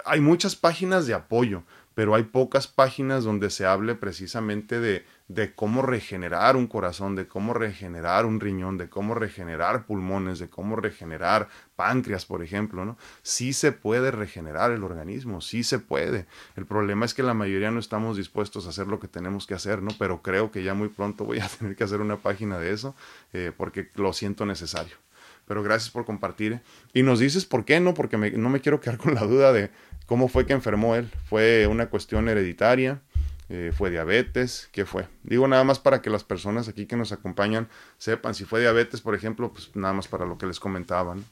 [0.06, 5.54] Hay muchas páginas de apoyo, pero hay pocas páginas donde se hable precisamente de, de
[5.54, 10.76] cómo regenerar un corazón, de cómo regenerar un riñón, de cómo regenerar pulmones, de cómo
[10.76, 12.98] regenerar páncreas, por ejemplo, ¿no?
[13.22, 16.26] Sí se puede regenerar el organismo, sí se puede.
[16.56, 19.54] El problema es que la mayoría no estamos dispuestos a hacer lo que tenemos que
[19.54, 19.92] hacer, ¿no?
[20.00, 22.96] Pero creo que ya muy pronto voy a tener que hacer una página de eso
[23.32, 24.98] eh, porque lo siento necesario.
[25.46, 26.54] Pero gracias por compartir.
[26.54, 26.62] ¿eh?
[26.94, 27.94] Y nos dices por qué, ¿no?
[27.94, 29.70] Porque no me quiero quedar con la duda de
[30.08, 31.12] cómo fue que enfermó él.
[31.26, 33.02] ¿Fue una cuestión hereditaria?
[33.50, 35.08] Eh, fue diabetes, ¿qué fue?
[35.24, 39.02] Digo nada más para que las personas aquí que nos acompañan sepan si fue diabetes,
[39.02, 41.26] por ejemplo, pues nada más para lo que les comentaban.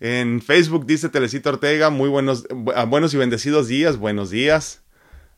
[0.00, 2.46] En Facebook dice Telecito Ortega, muy buenos,
[2.88, 4.82] buenos y bendecidos días, buenos días.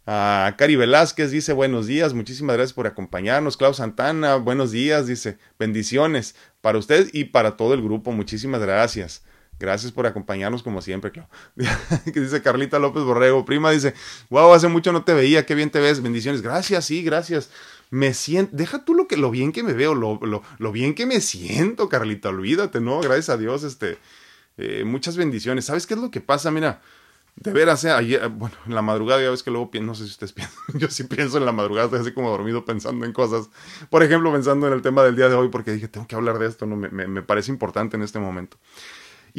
[0.06, 3.56] A Cari Velázquez dice buenos días, muchísimas gracias por acompañarnos.
[3.56, 9.22] Clau Santana, buenos días, dice bendiciones para usted y para todo el grupo, muchísimas gracias.
[9.58, 11.26] Gracias por acompañarnos como siempre, Clau.
[12.12, 13.94] que dice Carlita López Borrego, prima, dice,
[14.30, 16.42] wow, hace mucho no te veía, qué bien te ves, bendiciones.
[16.42, 17.50] Gracias, sí, gracias.
[17.90, 20.20] Me siento, deja tú lo que, lo bien que me veo, lo,
[20.58, 23.00] lo, bien que me siento, Carlita, olvídate, ¿no?
[23.00, 23.98] Gracias a Dios, este,
[24.58, 25.64] eh, muchas bendiciones.
[25.64, 26.50] ¿Sabes qué es lo que pasa?
[26.50, 26.80] Mira,
[27.34, 30.04] de veras, eh, ayer, bueno, en la madrugada ya ves que luego pienso, no sé
[30.04, 33.12] si ustedes piensan, yo sí pienso en la madrugada, estoy así como dormido pensando en
[33.12, 33.48] cosas.
[33.90, 36.38] Por ejemplo, pensando en el tema del día de hoy, porque dije, tengo que hablar
[36.38, 36.76] de esto, ¿no?
[36.76, 38.56] me, me, parece importante en este momento.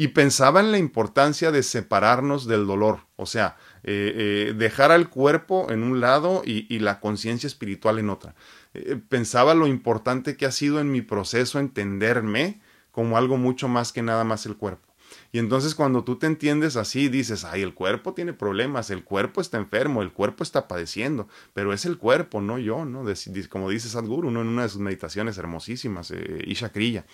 [0.00, 5.10] Y pensaba en la importancia de separarnos del dolor, o sea, eh, eh, dejar al
[5.10, 8.34] cuerpo en un lado y, y la conciencia espiritual en otra.
[8.72, 13.92] Eh, pensaba lo importante que ha sido en mi proceso entenderme como algo mucho más
[13.92, 14.88] que nada más el cuerpo.
[15.32, 19.42] Y entonces cuando tú te entiendes así, dices, ay, el cuerpo tiene problemas, el cuerpo
[19.42, 23.04] está enfermo, el cuerpo está padeciendo, pero es el cuerpo, no yo, ¿no?
[23.50, 24.40] como dice Sadhguru, ¿no?
[24.40, 26.10] en una de sus meditaciones hermosísimas,
[26.46, 27.04] Isha Kriya.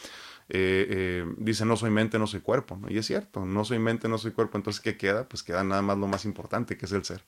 [0.49, 4.09] Eh, eh, dice no soy mente, no soy cuerpo, y es cierto, no soy mente,
[4.09, 5.29] no soy cuerpo, entonces ¿qué queda?
[5.29, 7.25] Pues queda nada más lo más importante, que es el ser.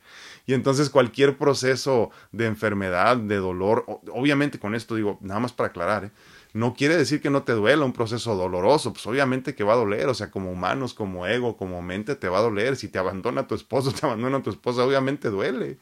[0.47, 5.71] Y entonces cualquier proceso de enfermedad, de dolor, obviamente con esto digo, nada más para
[5.71, 6.11] aclarar, ¿eh?
[6.53, 9.77] no quiere decir que no te duela un proceso doloroso, pues obviamente que va a
[9.77, 12.77] doler, o sea, como humanos, como ego, como mente, te va a doler.
[12.77, 15.79] Si te abandona tu esposo, te abandona tu esposa, obviamente duele.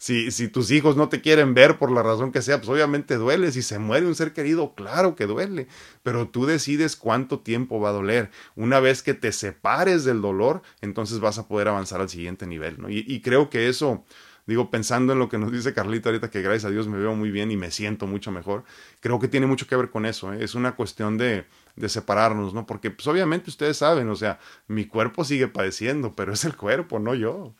[0.00, 3.16] Si, si tus hijos no te quieren ver por la razón que sea, pues obviamente
[3.16, 3.52] duele.
[3.52, 5.68] Si se muere un ser querido, claro que duele.
[6.02, 8.30] Pero tú decides cuánto tiempo va a doler.
[8.56, 12.80] Una vez que te separes del dolor, entonces vas a poder avanzar al siguiente nivel.
[12.80, 12.88] ¿no?
[12.88, 14.02] Y, y creo que eso,
[14.46, 17.14] digo, pensando en lo que nos dice Carlita ahorita, que gracias a Dios me veo
[17.14, 18.64] muy bien y me siento mucho mejor,
[19.00, 20.42] creo que tiene mucho que ver con eso, ¿eh?
[20.42, 21.44] es una cuestión de,
[21.76, 22.64] de separarnos, ¿no?
[22.64, 26.98] Porque pues obviamente ustedes saben, o sea, mi cuerpo sigue padeciendo, pero es el cuerpo,
[26.98, 27.54] no yo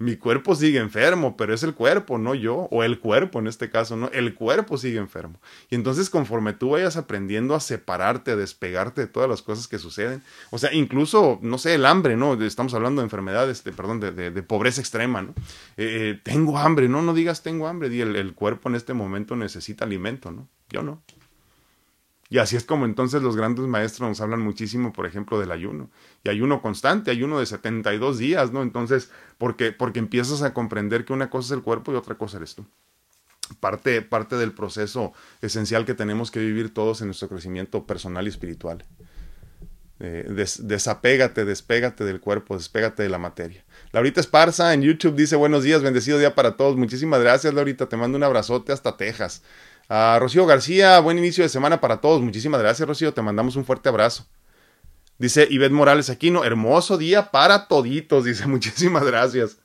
[0.00, 3.68] mi cuerpo sigue enfermo, pero es el cuerpo, no yo, o el cuerpo en este
[3.68, 5.38] caso, no, el cuerpo sigue enfermo.
[5.68, 9.78] Y entonces conforme tú vayas aprendiendo a separarte, a despegarte de todas las cosas que
[9.78, 12.32] suceden, o sea, incluso, no sé, el hambre, ¿no?
[12.42, 15.34] Estamos hablando de enfermedades, de, perdón, de, de, pobreza extrema, ¿no?
[15.76, 18.94] Eh, eh, tengo hambre, no, no digas tengo hambre, di el, el cuerpo en este
[18.94, 20.48] momento necesita alimento, ¿no?
[20.70, 21.02] Yo no.
[22.30, 25.90] Y así es como entonces los grandes maestros nos hablan muchísimo, por ejemplo, del ayuno.
[26.22, 28.62] Y ayuno constante, ayuno de 72 días, ¿no?
[28.62, 32.36] Entonces, porque, porque empiezas a comprender que una cosa es el cuerpo y otra cosa
[32.36, 32.64] eres tú.
[33.58, 35.12] Parte, parte del proceso
[35.42, 38.84] esencial que tenemos que vivir todos en nuestro crecimiento personal y espiritual.
[40.02, 40.24] Eh,
[40.60, 43.64] desapégate, despégate del cuerpo, despégate de la materia.
[43.92, 46.76] Laurita Esparza en YouTube dice buenos días, bendecido día para todos.
[46.76, 47.88] Muchísimas gracias, Laurita.
[47.88, 49.42] Te mando un abrazote hasta Texas.
[49.92, 52.22] A Rocío García, buen inicio de semana para todos.
[52.22, 53.12] Muchísimas gracias, Rocío.
[53.12, 54.24] Te mandamos un fuerte abrazo.
[55.18, 58.24] Dice Ivette Morales Aquino, hermoso día para toditos.
[58.24, 59.58] Dice, muchísimas gracias.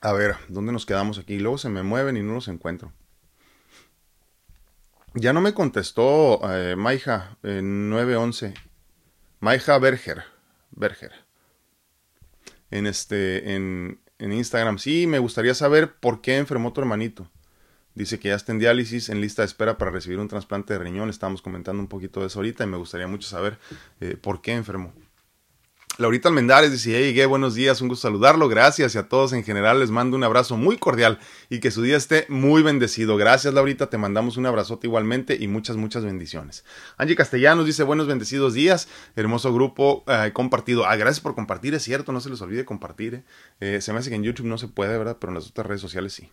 [0.00, 1.38] A ver, ¿dónde nos quedamos aquí?
[1.38, 2.94] Luego se me mueven y no los encuentro.
[5.12, 8.54] Ya no me contestó eh, Maija en 911.
[9.40, 10.24] Maija Berger.
[10.70, 11.12] Berger.
[12.70, 14.78] En este, en, en Instagram.
[14.78, 17.28] Sí, me gustaría saber por qué enfermó tu hermanito.
[17.94, 20.78] Dice que ya está en diálisis, en lista de espera para recibir un trasplante de
[20.78, 21.10] riñón.
[21.10, 23.58] Estamos comentando un poquito de eso ahorita y me gustaría mucho saber
[24.00, 24.92] eh, por qué enfermó.
[25.98, 29.42] Laurita Almendares dice, hey, llegué, buenos días, un gusto saludarlo, gracias y a todos en
[29.42, 31.18] general les mando un abrazo muy cordial
[31.50, 33.16] y que su día esté muy bendecido.
[33.16, 36.64] Gracias Laurita, te mandamos un abrazote igualmente y muchas, muchas bendiciones.
[36.98, 40.86] Angie Castellanos dice, buenos bendecidos días, hermoso grupo eh, compartido.
[40.86, 43.14] Ah, gracias por compartir, es cierto, no se les olvide compartir.
[43.14, 43.24] Eh.
[43.60, 45.16] Eh, se me hace que en YouTube no se puede, ¿verdad?
[45.20, 46.30] Pero en las otras redes sociales sí.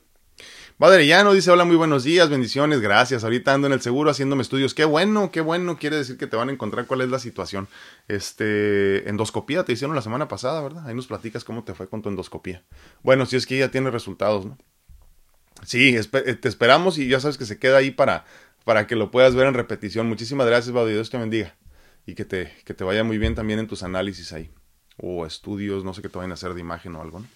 [0.77, 3.23] Vaderellano dice, hola, muy buenos días, bendiciones, gracias.
[3.23, 4.73] Ahorita ando en el seguro haciéndome estudios.
[4.73, 5.77] Qué bueno, qué bueno.
[5.77, 7.69] Quiere decir que te van a encontrar cuál es la situación.
[8.09, 10.85] Este, endoscopía te hicieron la semana pasada, ¿verdad?
[10.85, 12.65] Ahí nos platicas cómo te fue con tu endoscopía.
[13.03, 14.57] Bueno, si es que ya tiene resultados, ¿no?
[15.63, 18.25] Sí, eh, te esperamos y ya sabes que se queda ahí para,
[18.65, 20.09] para que lo puedas ver en repetición.
[20.09, 20.95] Muchísimas gracias, Baudio.
[20.95, 21.55] Dios te bendiga.
[22.05, 24.51] Y que te, que te vaya muy bien también en tus análisis ahí.
[24.97, 27.27] O estudios, no sé qué te vayan a hacer de imagen o algo, ¿no?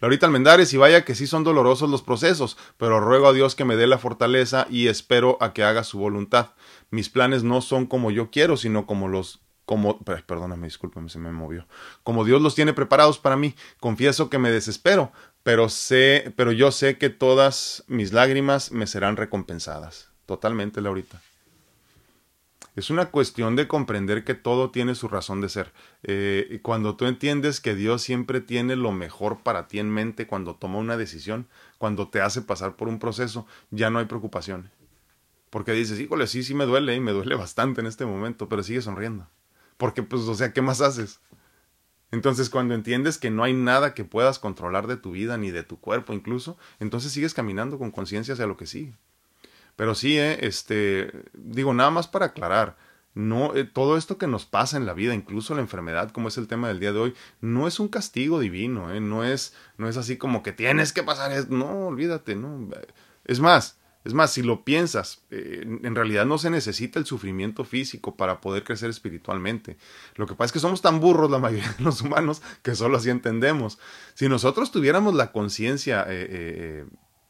[0.00, 3.64] Laurita Almendares, y vaya que sí son dolorosos los procesos, pero ruego a Dios que
[3.64, 6.50] me dé la fortaleza y espero a que haga su voluntad.
[6.90, 11.30] Mis planes no son como yo quiero, sino como los como, perdóname, discúlpame, se me
[11.30, 11.66] movió.
[12.02, 16.72] Como Dios los tiene preparados para mí, confieso que me desespero, pero sé, pero yo
[16.72, 20.08] sé que todas mis lágrimas me serán recompensadas.
[20.24, 21.20] Totalmente, Laurita.
[22.78, 25.72] Es una cuestión de comprender que todo tiene su razón de ser.
[26.04, 30.54] Eh, cuando tú entiendes que Dios siempre tiene lo mejor para ti en mente cuando
[30.54, 34.70] toma una decisión, cuando te hace pasar por un proceso, ya no hay preocupación.
[35.50, 38.62] Porque dices, híjole, sí, sí me duele, y me duele bastante en este momento, pero
[38.62, 39.26] sigue sonriendo.
[39.76, 41.18] Porque, pues, o sea, ¿qué más haces?
[42.12, 45.64] Entonces, cuando entiendes que no hay nada que puedas controlar de tu vida, ni de
[45.64, 48.94] tu cuerpo incluso, entonces sigues caminando con conciencia hacia lo que sigue.
[49.78, 52.76] Pero sí, eh, este, digo, nada más para aclarar,
[53.14, 56.36] no, eh, todo esto que nos pasa en la vida, incluso la enfermedad, como es
[56.36, 59.88] el tema del día de hoy, no es un castigo divino, eh, no, es, no
[59.88, 62.68] es así como que tienes que pasar, es, no, olvídate, no.
[63.24, 68.16] Es más, es más, si lo piensas, en realidad no se necesita el sufrimiento físico
[68.16, 69.76] para poder crecer espiritualmente.
[70.16, 72.96] Lo que pasa es que somos tan burros la mayoría de los humanos que solo
[72.96, 73.78] así entendemos.
[74.14, 76.86] Si nosotros tuviéramos la conciencia, eh, eh,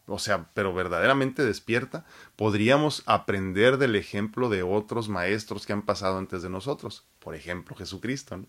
[0.09, 6.18] o sea, pero verdaderamente despierta, podríamos aprender del ejemplo de otros maestros que han pasado
[6.18, 7.07] antes de nosotros.
[7.21, 8.38] Por ejemplo, Jesucristo.
[8.38, 8.47] ¿no?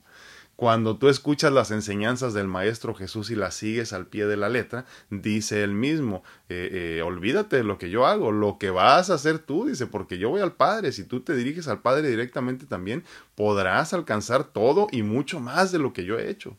[0.60, 4.50] Cuando tú escuchas las enseñanzas del Maestro Jesús y las sigues al pie de la
[4.50, 9.10] letra, dice él mismo, eh, eh, olvídate de lo que yo hago, lo que vas
[9.10, 12.10] a hacer tú, dice, porque yo voy al Padre, si tú te diriges al Padre
[12.10, 16.58] directamente también, podrás alcanzar todo y mucho más de lo que yo he hecho.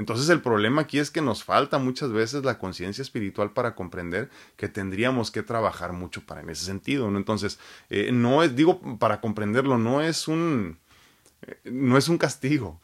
[0.00, 4.30] Entonces el problema aquí es que nos falta muchas veces la conciencia espiritual para comprender
[4.56, 7.18] que tendríamos que trabajar mucho para en ese sentido, ¿no?
[7.18, 7.58] Entonces,
[7.90, 10.78] eh, no es, digo, para comprenderlo, no es un
[11.64, 12.80] no es un castigo.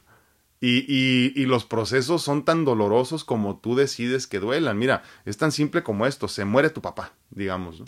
[0.60, 4.78] Y, y, los procesos son tan dolorosos como tú decides que duelan.
[4.78, 6.28] Mira, es tan simple como esto.
[6.28, 7.82] Se muere tu papá, digamos.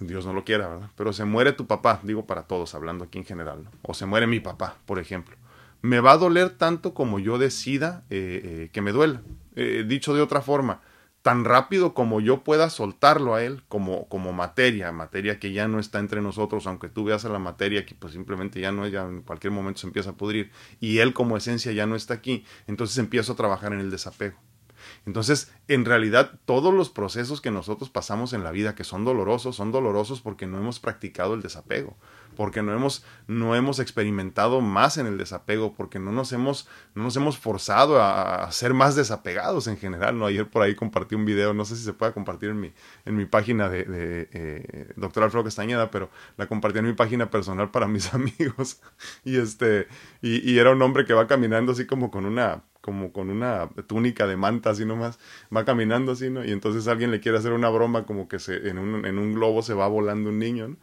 [0.00, 0.90] Dios no lo quiera, ¿verdad?
[0.96, 3.64] Pero se muere tu papá, digo para todos, hablando aquí en general.
[3.64, 3.70] ¿no?
[3.82, 5.36] O se muere mi papá, por ejemplo.
[5.84, 9.20] Me va a doler tanto como yo decida eh, eh, que me duela.
[9.54, 10.80] Eh, dicho de otra forma,
[11.20, 15.78] tan rápido como yo pueda soltarlo a él como, como materia, materia que ya no
[15.78, 19.02] está entre nosotros, aunque tú veas a la materia que pues simplemente ya no, ya
[19.02, 22.46] en cualquier momento se empieza a pudrir, y él como esencia ya no está aquí,
[22.66, 24.38] entonces empiezo a trabajar en el desapego.
[25.04, 29.56] Entonces, en realidad, todos los procesos que nosotros pasamos en la vida que son dolorosos,
[29.56, 31.98] son dolorosos porque no hemos practicado el desapego,
[32.34, 37.04] porque no hemos, no hemos experimentado más en el desapego, porque no nos hemos, no
[37.04, 40.18] nos hemos forzado a, ser más desapegados en general.
[40.18, 40.26] ¿no?
[40.26, 42.72] Ayer por ahí compartí un video, no sé si se puede compartir en mi,
[43.04, 47.30] en mi página de, de eh, Doctor Alfredo Castañeda, pero la compartí en mi página
[47.30, 48.80] personal para mis amigos.
[49.24, 49.88] y este,
[50.22, 54.26] y, era un hombre que va caminando así como con una como con una túnica
[54.26, 55.18] de manta así nomás,
[55.54, 56.44] va caminando así, ¿no?
[56.44, 59.32] Y entonces alguien le quiere hacer una broma como que se, en, un, en un
[59.32, 60.76] globo se va volando un niño, ¿no?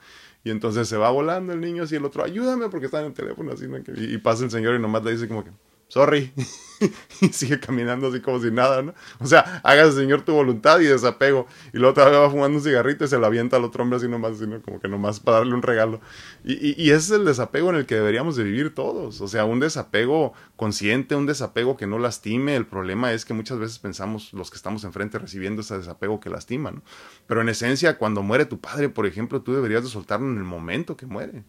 [0.44, 3.14] Y entonces se va volando el niño así, el otro, ayúdame porque está en el
[3.14, 3.78] teléfono así, ¿no?
[3.78, 3.84] Y,
[4.16, 5.52] y pasa el señor y nomás le dice como que,
[5.92, 6.32] sorry.
[7.22, 8.94] y sigue caminando así como si nada, ¿no?
[9.20, 11.48] O sea, hágase Señor tu voluntad y desapego.
[11.74, 14.08] Y luego vez va fumando un cigarrito y se lo avienta al otro hombre así
[14.08, 16.00] nomás, sino como que nomás para darle un regalo.
[16.46, 19.20] Y, y, y, ese es el desapego en el que deberíamos de vivir todos.
[19.20, 22.56] O sea, un desapego consciente, un desapego que no lastime.
[22.56, 26.30] El problema es que muchas veces pensamos los que estamos enfrente recibiendo ese desapego que
[26.30, 26.84] lastima, ¿no?
[27.28, 30.46] Pero en esencia, cuando muere tu padre, por ejemplo, tú deberías de soltarlo en el
[30.46, 31.44] momento que muere.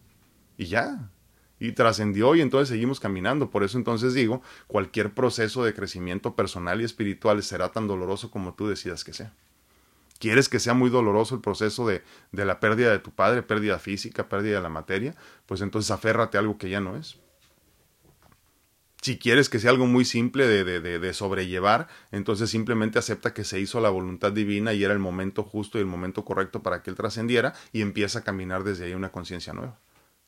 [0.57, 1.09] Y ya,
[1.63, 3.49] y trascendió y entonces seguimos caminando.
[3.49, 8.53] Por eso entonces digo, cualquier proceso de crecimiento personal y espiritual será tan doloroso como
[8.53, 9.33] tú decidas que sea.
[10.19, 13.79] ¿Quieres que sea muy doloroso el proceso de, de la pérdida de tu padre, pérdida
[13.79, 15.15] física, pérdida de la materia?
[15.45, 17.17] Pues entonces aférrate a algo que ya no es.
[19.01, 23.33] Si quieres que sea algo muy simple de, de, de, de, sobrellevar, entonces simplemente acepta
[23.33, 26.61] que se hizo la voluntad divina y era el momento justo y el momento correcto
[26.61, 29.79] para que él trascendiera y empieza a caminar desde ahí una conciencia nueva.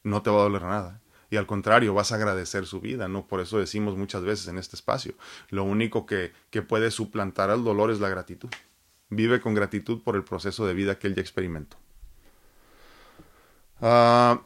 [0.03, 1.01] No te va a doler nada
[1.35, 3.27] y al contrario vas a agradecer su vida, ¿no?
[3.27, 5.13] Por eso decimos muchas veces en este espacio,
[5.49, 8.49] lo único que, que puede suplantar al dolor es la gratitud.
[9.09, 11.77] Vive con gratitud por el proceso de vida que él ya experimentó.
[13.81, 14.39] Uh,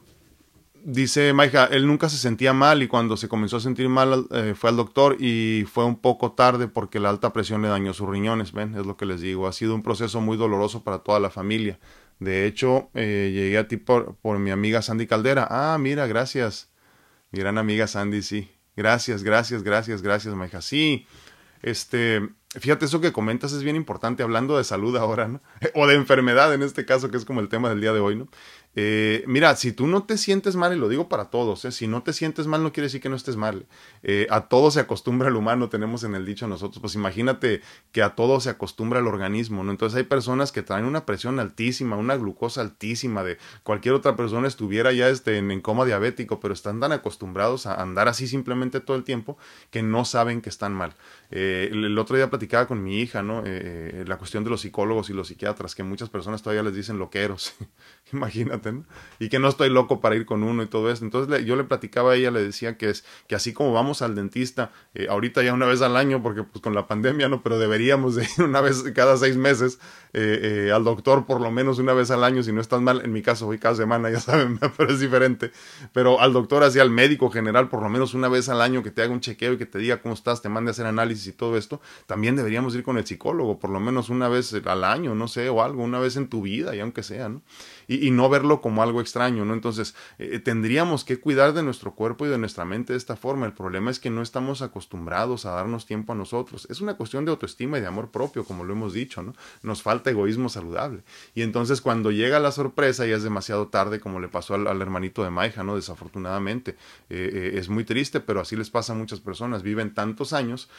[0.82, 4.54] dice Maija, él nunca se sentía mal y cuando se comenzó a sentir mal eh,
[4.56, 8.08] fue al doctor y fue un poco tarde porque la alta presión le dañó sus
[8.08, 11.20] riñones, ven, es lo que les digo, ha sido un proceso muy doloroso para toda
[11.20, 11.78] la familia.
[12.18, 15.46] De hecho, eh, llegué a ti por, por mi amiga Sandy Caldera.
[15.48, 16.69] Ah, mira, gracias.
[17.30, 18.50] Mi gran amiga Sandy, sí.
[18.76, 20.62] Gracias, gracias, gracias, gracias, Maija.
[20.62, 21.06] Sí,
[21.62, 25.42] este, fíjate, eso que comentas es bien importante, hablando de salud ahora, ¿no?
[25.74, 28.16] O de enfermedad en este caso, que es como el tema del día de hoy,
[28.16, 28.28] ¿no?
[28.76, 31.72] Eh, mira, si tú no te sientes mal, y lo digo para todos, ¿eh?
[31.72, 33.66] si no te sientes mal no quiere decir que no estés mal.
[34.04, 38.02] Eh, a todo se acostumbra el humano, tenemos en el dicho nosotros, pues imagínate que
[38.02, 39.72] a todo se acostumbra el organismo, ¿no?
[39.72, 44.46] Entonces hay personas que traen una presión altísima, una glucosa altísima, de cualquier otra persona
[44.46, 48.96] estuviera ya este, en, coma diabético, pero están tan acostumbrados a andar así simplemente todo
[48.96, 49.36] el tiempo
[49.70, 50.94] que no saben que están mal.
[51.32, 53.42] Eh, el, otro día platicaba con mi hija, ¿no?
[53.42, 57.54] La cuestión de los psicólogos y los psiquiatras, que muchas personas todavía les dicen loqueros,
[58.12, 58.59] imagínate,
[59.18, 61.04] Y que no estoy loco para ir con uno y todo eso.
[61.04, 64.14] Entonces yo le platicaba a ella, le decía que es que así como vamos al
[64.14, 67.42] dentista, eh, ahorita ya una vez al año, porque pues con la pandemia, ¿no?
[67.42, 69.78] Pero deberíamos de ir una vez cada seis meses
[70.12, 73.12] eh, al doctor por lo menos una vez al año, si no estás mal, en
[73.12, 75.52] mi caso voy cada semana, ya saben, pero es diferente.
[75.92, 78.90] Pero al doctor, así al médico general, por lo menos una vez al año que
[78.90, 81.26] te haga un chequeo y que te diga cómo estás, te mande a hacer análisis
[81.28, 84.84] y todo esto, también deberíamos ir con el psicólogo, por lo menos una vez al
[84.84, 87.42] año, no sé, o algo, una vez en tu vida, y aunque sea, ¿no?
[87.92, 89.52] Y, no verlo como algo extraño, ¿no?
[89.52, 93.46] Entonces, eh, tendríamos que cuidar de nuestro cuerpo y de nuestra mente de esta forma.
[93.46, 96.68] El problema es que no estamos acostumbrados a darnos tiempo a nosotros.
[96.70, 99.34] Es una cuestión de autoestima y de amor propio, como lo hemos dicho, ¿no?
[99.64, 101.02] Nos falta egoísmo saludable.
[101.34, 105.24] Y entonces cuando llega la sorpresa ya es demasiado tarde, como le pasó al, hermanito
[105.24, 105.74] de Maija, ¿no?
[105.74, 106.76] Desafortunadamente.
[107.08, 109.64] Eh, eh, es muy triste, pero así les pasa a muchas personas.
[109.64, 110.70] Viven tantos años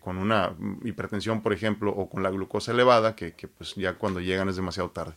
[0.00, 4.48] con una hipertensión, por ejemplo, o con la glucosa elevada, que, pues ya cuando llegan
[4.48, 5.14] es demasiado tarde.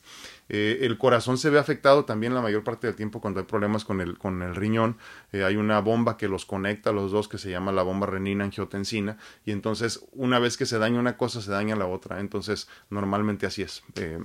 [0.49, 3.85] Eh, el corazón se ve afectado también la mayor parte del tiempo cuando hay problemas
[3.85, 4.97] con el, con el riñón.
[5.31, 9.17] Eh, hay una bomba que los conecta los dos que se llama la bomba renina-angiotensina
[9.45, 12.19] y entonces una vez que se daña una cosa se daña la otra.
[12.19, 13.83] Entonces normalmente así es.
[13.95, 14.19] Eh,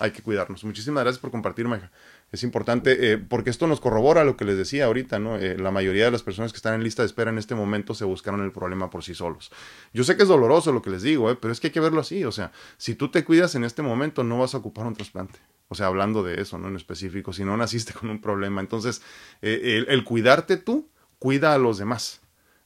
[0.00, 0.62] hay que cuidarnos.
[0.64, 1.90] Muchísimas gracias por compartir, Maja
[2.32, 5.36] es importante eh, porque esto nos corrobora lo que les decía ahorita, ¿no?
[5.36, 7.94] Eh, la mayoría de las personas que están en lista de espera en este momento
[7.94, 9.50] se buscaron el problema por sí solos.
[9.92, 11.36] Yo sé que es doloroso lo que les digo, ¿eh?
[11.40, 13.82] pero es que hay que verlo así, o sea, si tú te cuidas en este
[13.82, 15.38] momento no vas a ocupar un trasplante.
[15.68, 16.68] O sea, hablando de eso, ¿no?
[16.68, 18.60] En específico, si no naciste con un problema.
[18.60, 19.02] Entonces,
[19.40, 22.20] el cuidarte tú, cuida a los demás.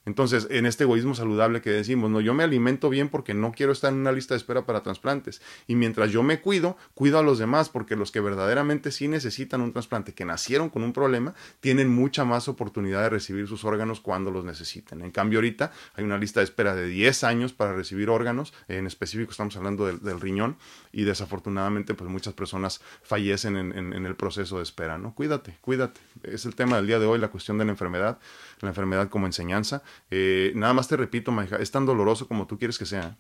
[0.07, 3.73] Entonces, en este egoísmo saludable que decimos, no, yo me alimento bien porque no quiero
[3.73, 5.43] estar en una lista de espera para trasplantes.
[5.67, 9.61] Y mientras yo me cuido, cuido a los demás porque los que verdaderamente sí necesitan
[9.61, 14.01] un trasplante, que nacieron con un problema, tienen mucha más oportunidad de recibir sus órganos
[14.01, 15.03] cuando los necesiten.
[15.03, 18.87] En cambio, ahorita hay una lista de espera de 10 años para recibir órganos, en
[18.87, 20.57] específico estamos hablando del, riñón,
[20.93, 25.15] y desafortunadamente, pues muchas personas fallecen en, en el proceso de espera, ¿no?
[25.15, 26.01] Cuídate, cuídate.
[26.23, 28.19] Es el tema del día de hoy, la cuestión de la enfermedad,
[28.61, 32.59] la enfermedad como enseñanza eh, nada más te repito, Maija, es tan doloroso como tú
[32.59, 33.19] quieres que sea.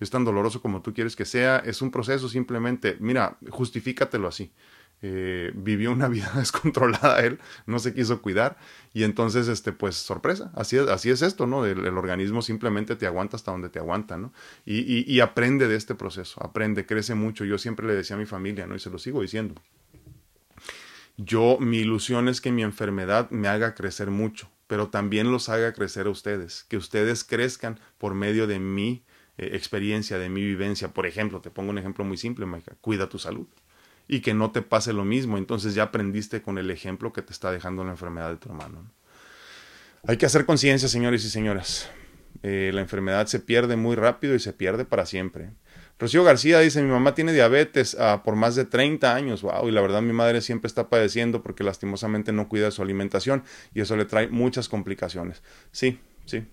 [0.00, 1.58] Es tan doloroso como tú quieres que sea.
[1.58, 2.96] Es un proceso simplemente.
[3.00, 4.52] Mira, justifícatelo así.
[5.02, 8.58] Eh, vivió una vida descontrolada él, no se quiso cuidar
[8.92, 11.64] y entonces, este, pues, sorpresa, así es, así es esto, ¿no?
[11.64, 14.34] El, organismo simplemente te aguanta hasta donde te aguanta, ¿no?
[14.66, 17.46] Y, y, aprende de este proceso, aprende, crece mucho.
[17.46, 18.74] Yo siempre le decía a mi familia, ¿no?
[18.74, 19.54] Y se lo sigo diciendo.
[21.16, 25.72] Yo, mi ilusión es que mi enfermedad me haga crecer mucho, pero también los haga
[25.72, 29.02] crecer a ustedes, que ustedes crezcan por medio de mi
[29.36, 30.94] eh, experiencia, de mi vivencia.
[30.94, 33.48] Por ejemplo, te pongo un ejemplo muy simple, Maika, cuida tu salud
[34.06, 35.38] y que no te pase lo mismo.
[35.38, 38.88] Entonces ya aprendiste con el ejemplo que te está dejando la enfermedad de tu hermano.
[40.06, 41.90] Hay que hacer conciencia, señores y señoras.
[42.44, 45.50] Eh, la enfermedad se pierde muy rápido y se pierde para siempre.
[46.00, 49.70] Rocío García dice, mi mamá tiene diabetes ah, por más de 30 años, wow, y
[49.70, 53.44] la verdad mi madre siempre está padeciendo porque lastimosamente no cuida su alimentación
[53.74, 55.42] y eso le trae muchas complicaciones.
[55.72, 56.46] Sí, sí.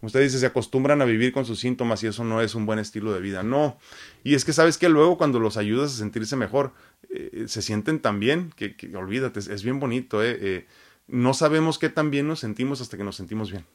[0.00, 2.66] Como usted dice, se acostumbran a vivir con sus síntomas y eso no es un
[2.66, 3.42] buen estilo de vida.
[3.42, 3.78] No.
[4.22, 6.72] Y es que sabes que luego cuando los ayudas a sentirse mejor,
[7.10, 10.22] eh, se sienten tan bien que, olvídate, es, bien bonito.
[10.22, 10.66] Eh, eh,
[11.06, 13.66] no sabemos qué tan bien nos sentimos hasta que nos sentimos bien.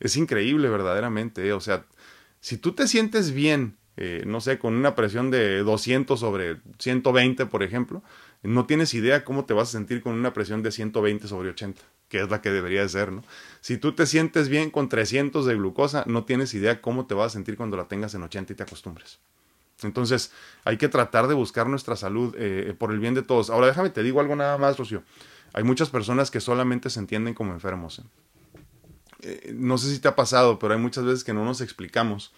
[0.00, 1.52] Es increíble verdaderamente.
[1.52, 1.84] O sea,
[2.40, 7.46] si tú te sientes bien, eh, no sé, con una presión de 200 sobre 120,
[7.46, 8.02] por ejemplo,
[8.42, 11.82] no tienes idea cómo te vas a sentir con una presión de 120 sobre 80,
[12.08, 13.22] que es la que debería de ser, ¿no?
[13.60, 17.26] Si tú te sientes bien con 300 de glucosa, no tienes idea cómo te vas
[17.26, 19.20] a sentir cuando la tengas en 80 y te acostumbres.
[19.82, 20.32] Entonces,
[20.64, 23.50] hay que tratar de buscar nuestra salud eh, por el bien de todos.
[23.50, 25.02] Ahora, déjame te digo algo nada más, Rocío.
[25.52, 28.00] Hay muchas personas que solamente se entienden como enfermos.
[29.22, 29.54] ¿eh?
[29.54, 32.32] no sé si te ha pasado, pero hay muchas veces que no nos explicamos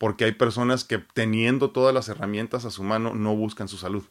[0.00, 4.02] porque hay personas que teniendo todas las herramientas a su mano no buscan su salud.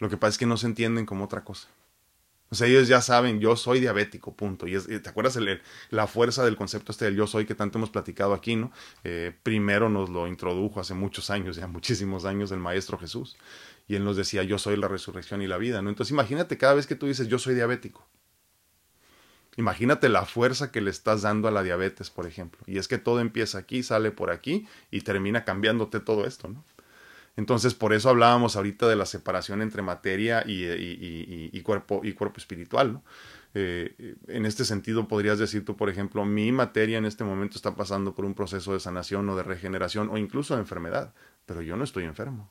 [0.00, 1.68] Lo que pasa es que no se entienden como otra cosa.
[2.48, 4.66] O sea, ellos ya saben, yo soy diabético, punto.
[4.66, 7.90] Y ¿te acuerdas el, la fuerza del concepto este del yo soy que tanto hemos
[7.90, 8.72] platicado aquí, no?
[9.04, 13.36] Eh, primero nos lo introdujo hace muchos años, ya muchísimos años, el Maestro Jesús.
[13.86, 15.90] Y él nos decía, yo soy la resurrección y la vida, ¿no?
[15.90, 18.04] Entonces imagínate cada vez que tú dices, yo soy diabético.
[19.56, 22.60] Imagínate la fuerza que le estás dando a la diabetes, por ejemplo.
[22.66, 26.64] Y es que todo empieza aquí, sale por aquí y termina cambiándote todo esto, ¿no?
[27.36, 32.94] Entonces, por eso hablábamos ahorita de la separación entre materia y, cuerpo, y cuerpo espiritual,
[32.94, 33.02] ¿no?
[33.54, 37.74] Eh, en este sentido, podrías decir tú, por ejemplo, mi materia en este momento está
[37.74, 41.14] pasando por un proceso de sanación o de regeneración o incluso de enfermedad,
[41.46, 42.50] pero yo no estoy enfermo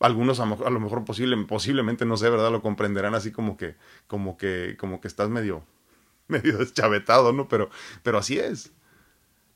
[0.00, 2.50] algunos a, lo mejor posible, posiblemente, no sé, ¿verdad?
[2.50, 3.76] Lo comprenderán así como que,
[4.06, 5.64] como que, como que estás medio,
[6.28, 7.48] medio deschavetado, ¿no?
[7.48, 7.70] Pero,
[8.02, 8.72] pero así es.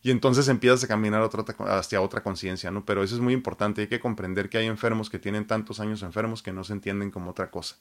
[0.02, 1.44] Y entonces empiezas a caminar otra,
[1.78, 2.86] hacia otra conciencia, ¿no?
[2.86, 6.02] Pero eso es muy importante, hay que comprender que hay enfermos que tienen tantos años
[6.02, 7.76] enfermos que no se entienden como otra cosa.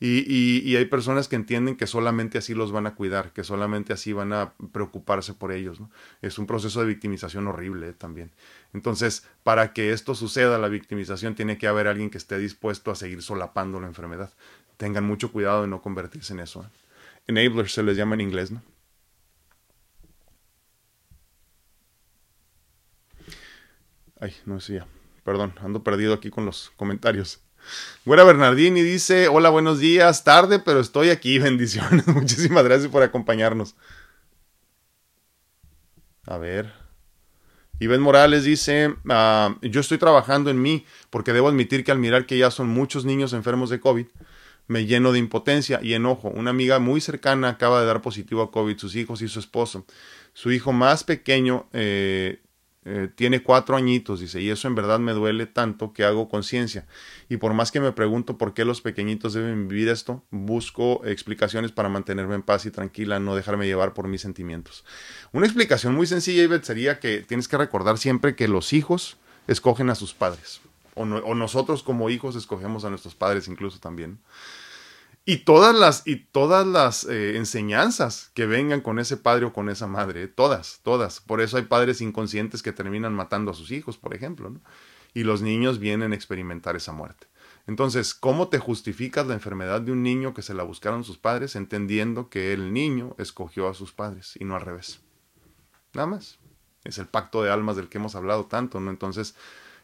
[0.00, 4.12] Y, hay personas que entienden que solamente así los van a cuidar, que solamente así
[4.12, 5.80] van a preocuparse por ellos.
[5.80, 5.90] ¿no?
[6.20, 8.32] Es un proceso de victimización horrible también.
[8.72, 12.96] Entonces, para que esto suceda, la victimización, tiene que haber alguien que esté dispuesto a
[12.96, 14.32] seguir solapando la enfermedad.
[14.76, 16.64] Tengan mucho cuidado de no convertirse en eso.
[16.64, 16.68] ¿eh?
[17.28, 18.62] Enablers se les llama en inglés, ¿no?
[24.20, 24.86] Ay, no decía.
[25.22, 27.43] Perdón, ando perdido aquí con los comentarios.
[28.04, 32.06] Güera Bernardini dice, hola, buenos días, tarde, pero estoy aquí, bendiciones.
[32.06, 33.76] Muchísimas gracias por acompañarnos.
[36.26, 36.72] A ver.
[37.80, 42.24] Iván Morales dice, ah, yo estoy trabajando en mí porque debo admitir que al mirar
[42.26, 44.06] que ya son muchos niños enfermos de COVID,
[44.66, 46.28] me lleno de impotencia y enojo.
[46.28, 49.84] Una amiga muy cercana acaba de dar positivo a COVID, sus hijos y su esposo.
[50.32, 52.40] Su hijo más pequeño eh,
[52.86, 56.86] eh, tiene cuatro añitos, dice, y eso en verdad me duele tanto que hago conciencia.
[57.28, 61.72] Y por más que me pregunto por qué los pequeñitos deben vivir esto, busco explicaciones
[61.72, 64.84] para mantenerme en paz y tranquila, no dejarme llevar por mis sentimientos.
[65.32, 69.16] Una explicación muy sencilla, Ivette, sería que tienes que recordar siempre que los hijos
[69.46, 70.60] escogen a sus padres.
[70.94, 74.18] O, o nosotros como hijos escogemos a nuestros padres incluso también
[75.24, 79.70] y todas las, y todas las eh, enseñanzas que vengan con ese padre o con
[79.70, 81.20] esa madre, todas, todas.
[81.20, 84.60] Por eso hay padres inconscientes que terminan matando a sus hijos, por ejemplo, ¿no?
[85.14, 87.28] y los niños vienen a experimentar esa muerte.
[87.66, 91.56] Entonces, ¿cómo te justificas la enfermedad de un niño que se la buscaron sus padres
[91.56, 95.00] entendiendo que el niño escogió a sus padres y no al revés?
[95.94, 96.38] Nada más.
[96.82, 98.90] Es el pacto de almas del que hemos hablado tanto, ¿no?
[98.90, 99.34] Entonces,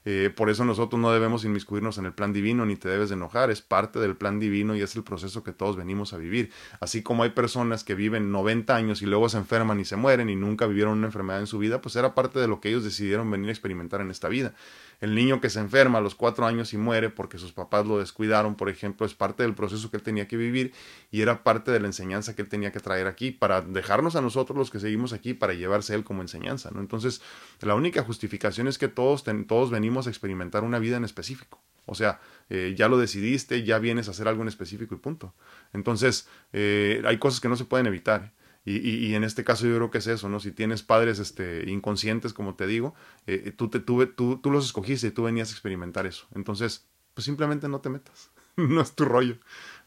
[0.06, 3.16] eh, por eso nosotros no debemos inmiscuirnos en el plan divino ni te debes de
[3.16, 6.50] enojar, es parte del plan divino y es el proceso que todos venimos a vivir.
[6.80, 10.30] Así como hay personas que viven 90 años y luego se enferman y se mueren
[10.30, 12.84] y nunca vivieron una enfermedad en su vida, pues era parte de lo que ellos
[12.84, 14.54] decidieron venir a experimentar en esta vida.
[15.00, 17.98] El niño que se enferma a los cuatro años y muere porque sus papás lo
[17.98, 20.72] descuidaron, por ejemplo, es parte del proceso que él tenía que vivir
[21.10, 24.20] y era parte de la enseñanza que él tenía que traer aquí para dejarnos a
[24.20, 26.70] nosotros los que seguimos aquí para llevarse él como enseñanza.
[26.70, 26.80] ¿no?
[26.80, 27.22] Entonces,
[27.60, 31.60] la única justificación es que todos, todos venimos a experimentar una vida en específico.
[31.86, 32.20] O sea,
[32.50, 35.34] eh, ya lo decidiste, ya vienes a hacer algo en específico y punto.
[35.72, 38.32] Entonces, eh, hay cosas que no se pueden evitar.
[38.64, 40.38] Y, en este caso yo creo que es eso, ¿no?
[40.38, 42.94] Si tienes padres este, inconscientes, como te digo,
[43.26, 46.28] eh, tú, te, tú, tú, tú los escogiste y tú venías a experimentar eso.
[46.34, 48.30] Entonces, pues simplemente no te metas.
[48.56, 49.38] no es tu rollo.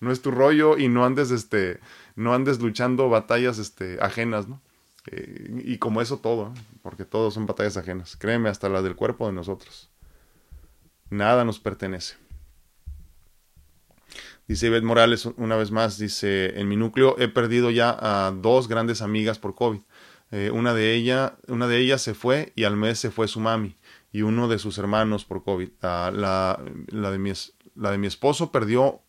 [0.02, 1.80] No es tu rollo y no andes, este,
[2.16, 4.62] no andes luchando batallas este, ajenas, ¿no?
[5.06, 8.16] Y como eso todo, porque todos son batallas ajenas.
[8.18, 9.93] Créeme, hasta las del cuerpo de nosotros.
[11.14, 12.16] Nada nos pertenece.
[14.48, 18.68] Dice Ivette Morales una vez más, dice, en mi núcleo he perdido ya a dos
[18.68, 19.82] grandes amigas por COVID.
[20.32, 23.40] Eh, una, de ella, una de ellas se fue y al mes se fue su
[23.40, 23.78] mami
[24.12, 25.70] y uno de sus hermanos por COVID.
[25.84, 26.60] Ah, la,
[27.12, 27.32] de mi,
[27.76, 29.04] la de mi esposo perdió,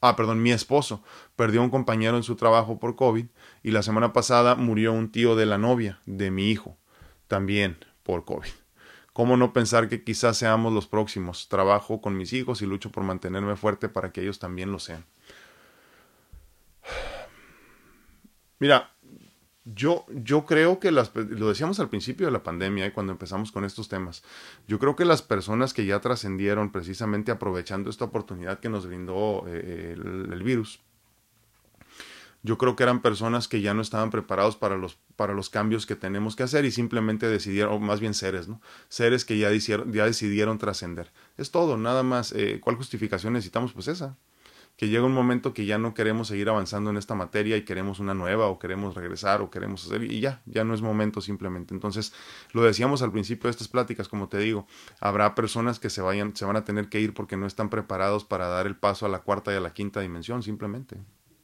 [0.00, 1.02] ah, perdón, mi esposo
[1.34, 3.26] perdió un compañero en su trabajo por COVID
[3.64, 6.78] y la semana pasada murió un tío de la novia de mi hijo,
[7.26, 8.67] también por COVID.
[9.18, 11.48] ¿Cómo no pensar que quizás seamos los próximos?
[11.48, 15.04] Trabajo con mis hijos y lucho por mantenerme fuerte para que ellos también lo sean.
[18.60, 18.94] Mira,
[19.64, 23.50] yo, yo creo que las, lo decíamos al principio de la pandemia, y cuando empezamos
[23.50, 24.22] con estos temas,
[24.68, 29.46] yo creo que las personas que ya trascendieron precisamente aprovechando esta oportunidad que nos brindó
[29.48, 30.80] eh, el virus,
[32.42, 35.86] yo creo que eran personas que ya no estaban preparados para los, para los cambios
[35.86, 38.60] que tenemos que hacer y simplemente decidieron, o más bien seres, ¿no?
[38.88, 41.10] Seres que ya, decidieron, ya decidieron trascender.
[41.36, 42.32] Es todo, nada más.
[42.32, 43.72] Eh, ¿Cuál justificación necesitamos?
[43.72, 44.16] Pues esa.
[44.76, 47.98] Que llega un momento que ya no queremos seguir avanzando en esta materia y queremos
[47.98, 51.74] una nueva o queremos regresar o queremos hacer y ya, ya no es momento simplemente.
[51.74, 52.12] Entonces,
[52.52, 54.68] lo decíamos al principio de estas pláticas, como te digo,
[55.00, 58.24] habrá personas que se vayan, se van a tener que ir porque no están preparados
[58.24, 60.98] para dar el paso a la cuarta y a la quinta dimensión, simplemente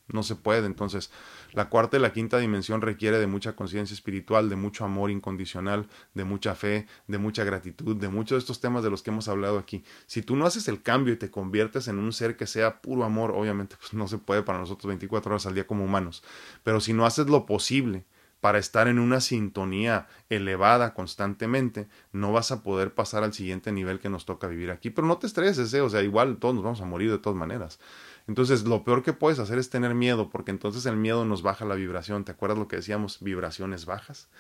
[0.09, 0.67] no se puede.
[0.67, 1.11] Entonces,
[1.53, 5.89] la cuarta y la quinta dimensión requiere de mucha conciencia espiritual, de mucho amor incondicional,
[6.15, 9.29] de mucha fe, de mucha gratitud, de muchos de estos temas de los que hemos
[9.29, 9.85] hablado aquí.
[10.07, 13.05] Si tú no haces el cambio y te conviertes en un ser que sea puro
[13.05, 16.23] amor, obviamente pues no se puede para nosotros 24 horas al día como humanos,
[16.63, 18.05] pero si no haces lo posible
[18.45, 24.01] para estar en una sintonía elevada constantemente, no vas a poder pasar al siguiente nivel
[24.01, 24.91] que nos toca vivir aquí.
[24.91, 25.81] Pero no te estreses, ¿eh?
[25.81, 27.81] o sea, igual todos nos vamos a morir de todas maneras.
[28.27, 31.67] Entonces, lo peor que puedes hacer es tener miedo, porque entonces el miedo nos baja
[31.67, 32.25] la vibración.
[32.25, 33.19] ¿Te acuerdas lo que decíamos?
[33.21, 34.31] Vibraciones bajas.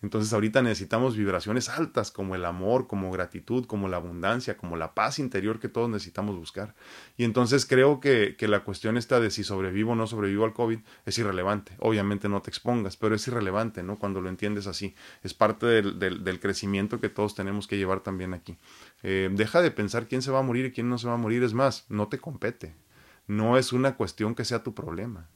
[0.00, 4.94] Entonces, ahorita necesitamos vibraciones altas, como el amor, como gratitud, como la abundancia, como la
[4.94, 6.74] paz interior que todos necesitamos buscar.
[7.18, 10.54] Y entonces creo que, que la cuestión esta de si sobrevivo o no sobrevivo al
[10.54, 11.72] COVID es irrelevante.
[11.80, 13.98] Obviamente no te expongas, pero es irrelevante, ¿no?
[13.98, 14.94] Cuando lo entiendes así.
[15.22, 18.56] Es parte del, del, crecimiento que todos tenemos que llevar también aquí.
[19.02, 21.18] Eh, deja de pensar quién se va a morir y quién no se va a
[21.18, 21.42] morir.
[21.42, 22.74] Es más, no te compete
[23.26, 25.28] no es una cuestión que sea tu problema.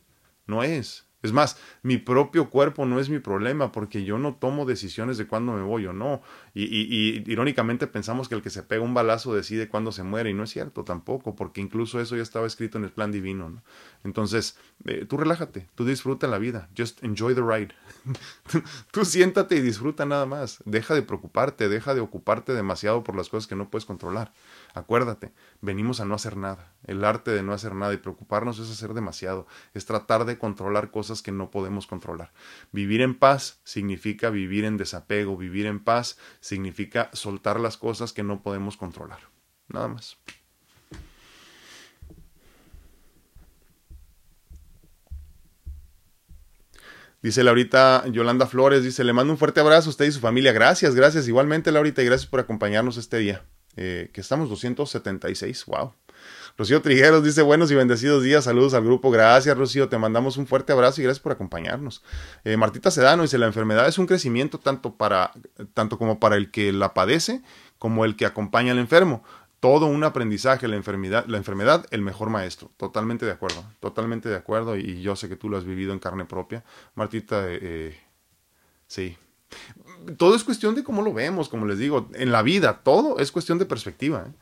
[0.47, 1.09] No es.
[1.20, 5.26] Es más, mi propio cuerpo no es mi problema porque yo no tomo decisiones de
[5.26, 6.22] cuándo me voy o no.
[6.55, 10.34] Y, irónicamente pensamos que el que se pega un balazo decide cuándo se muere y
[10.34, 13.49] no es cierto tampoco, porque incluso eso ya estaba escrito en el plan divino.
[13.51, 13.62] ¿no?
[14.05, 17.74] Entonces, eh, tú relájate, tú disfruta la vida, just enjoy the ride.
[18.93, 20.62] tú siéntate y disfruta nada más.
[20.66, 24.32] Deja de preocuparte, deja de ocuparte demasiado por las cosas que no puedes controlar.
[24.79, 26.72] Acuérdate, venimos a no hacer nada.
[26.85, 30.91] El arte de no hacer nada y preocuparnos es hacer demasiado, es tratar de controlar
[30.91, 32.33] cosas que no podemos controlar.
[32.72, 38.22] Vivir en paz significa vivir en desapego, vivir en paz significa soltar las cosas que
[38.22, 39.20] no podemos controlar.
[39.68, 40.16] Nada más.
[47.20, 50.53] Dice Laurita Yolanda Flores, dice, le mando un fuerte abrazo a usted y su familia.
[50.53, 51.26] Gracias, gracias.
[51.26, 53.45] Igualmente, Laurita, y gracias por acompañarnos este día.
[53.81, 55.93] Eh, que estamos 276, wow.
[56.57, 60.49] Rocío Trigueros dice buenos y bendecidos días, saludos al grupo, gracias Rocío, te mandamos un
[60.49, 62.03] fuerte abrazo y gracias por acompañarnos.
[62.43, 65.31] Eh, Martita Sedano dice la enfermedad es un crecimiento tanto, para,
[65.74, 67.41] tanto como para el que la padece
[67.79, 69.22] como el que acompaña al enfermo.
[69.61, 72.72] Todo un aprendizaje, la enfermedad, la enfermedad, el mejor maestro.
[72.76, 76.01] Totalmente de acuerdo, totalmente de acuerdo y yo sé que tú lo has vivido en
[76.01, 76.64] carne propia.
[76.97, 77.97] Martita, eh,
[78.89, 79.16] sí,
[80.17, 83.33] todo es cuestión de cómo lo vemos, como les digo, en la vida todo es
[83.33, 84.25] cuestión de perspectiva.
[84.29, 84.33] ¿eh?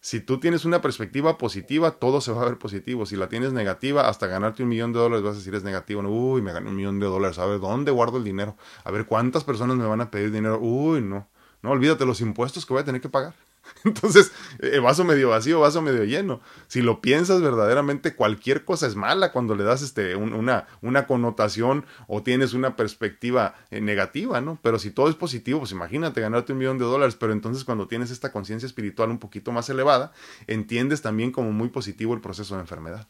[0.00, 3.06] Si tú tienes una perspectiva positiva, todo se va a ver positivo.
[3.06, 6.00] Si la tienes negativa, hasta ganarte un millón de dólares vas a decir es negativo.
[6.02, 7.38] uy, me gané un millón de dólares.
[7.38, 8.56] A ver, ¿dónde guardo el dinero?
[8.84, 10.60] A ver, ¿cuántas personas me van a pedir dinero?
[10.60, 11.26] Uy, no.
[11.62, 13.34] No, olvídate los impuestos que voy a tener que pagar.
[13.84, 16.40] Entonces, eh, vaso medio vacío, vaso medio lleno.
[16.66, 21.86] Si lo piensas verdaderamente, cualquier cosa es mala cuando le das este, una, una connotación
[22.06, 24.58] o tienes una perspectiva eh, negativa, ¿no?
[24.62, 27.86] Pero si todo es positivo, pues imagínate ganarte un millón de dólares, pero entonces cuando
[27.86, 30.12] tienes esta conciencia espiritual un poquito más elevada,
[30.46, 33.08] entiendes también como muy positivo el proceso de enfermedad.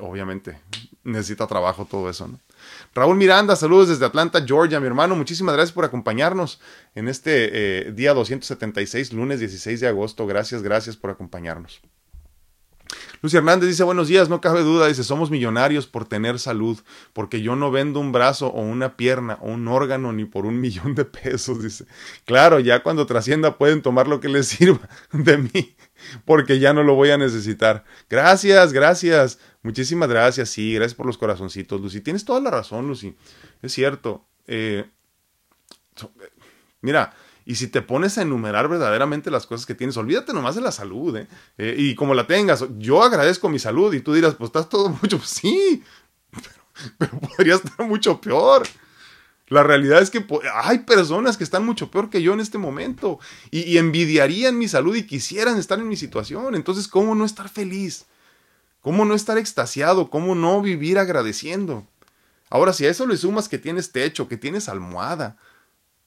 [0.00, 0.58] Obviamente,
[1.04, 2.40] necesita trabajo todo eso, ¿no?
[2.94, 5.16] Raúl Miranda, saludos desde Atlanta, Georgia, mi hermano.
[5.16, 6.60] Muchísimas gracias por acompañarnos
[6.94, 10.26] en este eh, día 276, lunes 16 de agosto.
[10.26, 11.80] Gracias, gracias por acompañarnos.
[13.22, 16.78] Lucy Hernández dice, buenos días, no cabe duda, dice, somos millonarios por tener salud,
[17.12, 20.60] porque yo no vendo un brazo o una pierna o un órgano ni por un
[20.60, 21.86] millón de pesos, dice.
[22.24, 25.76] Claro, ya cuando trascienda pueden tomar lo que les sirva de mí,
[26.24, 27.84] porque ya no lo voy a necesitar.
[28.10, 29.38] Gracias, gracias.
[29.64, 32.02] Muchísimas gracias, sí, gracias por los corazoncitos, Lucy.
[32.02, 33.16] Tienes toda la razón, Lucy.
[33.62, 34.26] Es cierto.
[34.46, 34.84] Eh,
[36.82, 37.14] mira,
[37.46, 40.70] y si te pones a enumerar verdaderamente las cosas que tienes, olvídate nomás de la
[40.70, 41.28] salud, ¿eh?
[41.56, 44.90] eh y como la tengas, yo agradezco mi salud y tú dirás, pues estás todo
[45.02, 45.82] mucho, sí,
[46.98, 48.68] pero, podría estar mucho peor.
[49.48, 50.26] La realidad es que
[50.62, 53.18] hay personas que están mucho peor que yo en este momento
[53.50, 56.54] y envidiarían mi salud y quisieran estar en mi situación.
[56.54, 58.06] Entonces, ¿cómo no estar feliz?
[58.84, 60.10] ¿Cómo no estar extasiado?
[60.10, 61.88] ¿Cómo no vivir agradeciendo?
[62.50, 65.38] Ahora, si a eso le sumas que tienes techo, que tienes almohada,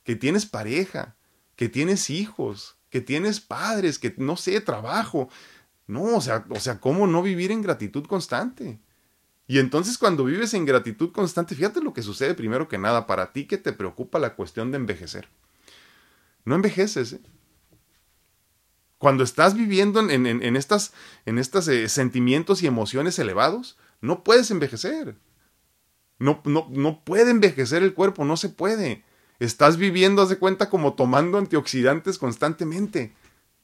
[0.03, 1.15] que tienes pareja,
[1.55, 5.27] que tienes hijos, que tienes padres, que no sé, trabajo.
[5.87, 8.79] No, o sea, o sea, ¿cómo no vivir en gratitud constante?
[9.47, 13.33] Y entonces cuando vives en gratitud constante, fíjate lo que sucede primero que nada, para
[13.33, 15.29] ti que te preocupa la cuestión de envejecer.
[16.45, 17.21] No envejeces, ¿eh?
[18.97, 20.93] Cuando estás viviendo en, en, estas,
[21.25, 25.15] estos eh, sentimientos y emociones elevados, no puedes envejecer.
[26.19, 29.03] No, no, no puede envejecer el cuerpo, no se puede.
[29.39, 33.13] Estás viviendo, haz de cuenta, como tomando antioxidantes constantemente.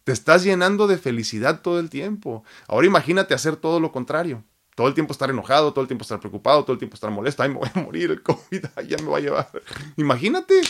[0.03, 2.43] Te estás llenando de felicidad todo el tiempo.
[2.67, 4.43] Ahora imagínate hacer todo lo contrario.
[4.75, 7.43] Todo el tiempo estar enojado, todo el tiempo estar preocupado, todo el tiempo estar molesto.
[7.43, 9.49] Ay, me voy a morir, el COVID ya me va a llevar.
[9.97, 10.61] Imagínate.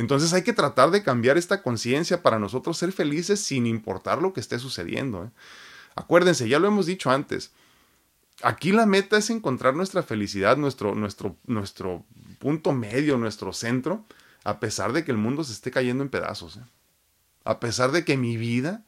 [0.00, 4.32] Entonces hay que tratar de cambiar esta conciencia para nosotros ser felices sin importar lo
[4.32, 5.24] que esté sucediendo.
[5.24, 5.30] ¿eh?
[5.94, 7.52] Acuérdense, ya lo hemos dicho antes.
[8.42, 12.06] Aquí la meta es encontrar nuestra felicidad, nuestro, nuestro, nuestro
[12.38, 14.06] punto medio, nuestro centro,
[14.42, 16.56] a pesar de que el mundo se esté cayendo en pedazos.
[16.56, 16.64] ¿eh?
[17.44, 18.82] A pesar de que mi vida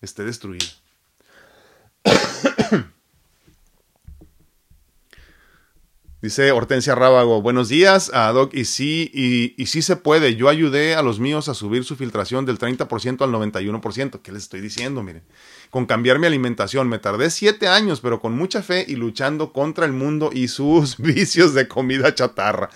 [0.00, 0.66] esté destruida.
[6.20, 10.34] Dice Hortensia Rábago, buenos días, a Doc, y sí, y, sí se puede.
[10.34, 14.20] Yo ayudé a los míos a subir su filtración del 30% al 91%.
[14.20, 15.04] ¿Qué les estoy diciendo?
[15.04, 15.22] Miren,
[15.70, 16.88] con cambiar mi alimentación.
[16.88, 20.96] Me tardé siete años, pero con mucha fe y luchando contra el mundo y sus
[20.98, 22.68] vicios de comida chatarra.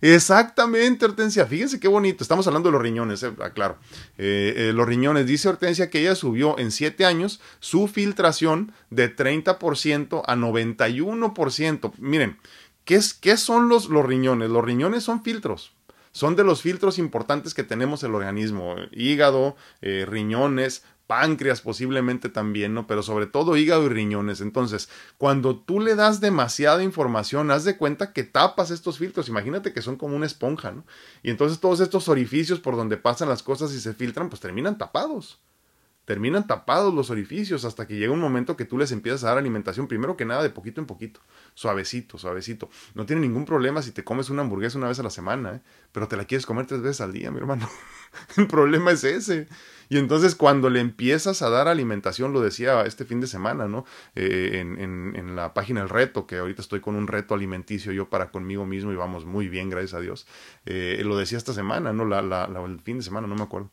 [0.00, 1.44] Exactamente, Hortensia.
[1.46, 2.22] Fíjense qué bonito.
[2.22, 3.78] Estamos hablando de los riñones, eh, ah, claro.
[4.16, 5.26] Eh, eh, los riñones.
[5.26, 11.92] Dice Hortensia que ella subió en siete años su filtración de 30% a 91%.
[11.98, 12.38] Miren,
[12.88, 14.48] ¿Qué, son los, los riñones?
[14.48, 15.74] Los riñones son filtros.
[16.10, 18.76] Son de los filtros importantes que tenemos el organismo.
[18.92, 22.86] Hígado, eh, riñones, páncreas posiblemente también, ¿no?
[22.86, 24.40] Pero sobre todo hígado y riñones.
[24.40, 29.28] Entonces, cuando tú le das demasiada información, haz de cuenta que tapas estos filtros.
[29.28, 30.86] Imagínate que son como una esponja, ¿no?
[31.22, 34.78] Y entonces todos estos orificios por donde pasan las cosas y se filtran, pues terminan
[34.78, 35.42] tapados
[36.08, 39.36] terminan tapados los orificios hasta que llega un momento que tú les empiezas a dar
[39.36, 41.20] alimentación, primero que nada de poquito en poquito,
[41.52, 42.70] suavecito, suavecito.
[42.94, 45.60] No tiene ningún problema si te comes una hamburguesa una vez a la semana, ¿eh?
[45.92, 47.68] pero te la quieres comer tres veces al día, mi hermano.
[48.38, 49.48] El problema es ese.
[49.90, 53.84] Y entonces cuando le empiezas a dar alimentación, lo decía este fin de semana, ¿no?
[54.14, 57.92] Eh, en, en, en, la página El Reto, que ahorita estoy con un reto alimenticio
[57.92, 60.26] yo para conmigo mismo y vamos muy bien, gracias a Dios.
[60.64, 62.06] Eh, lo decía esta semana, ¿no?
[62.06, 63.68] La, la, la, el fin de semana, no me acuerdo.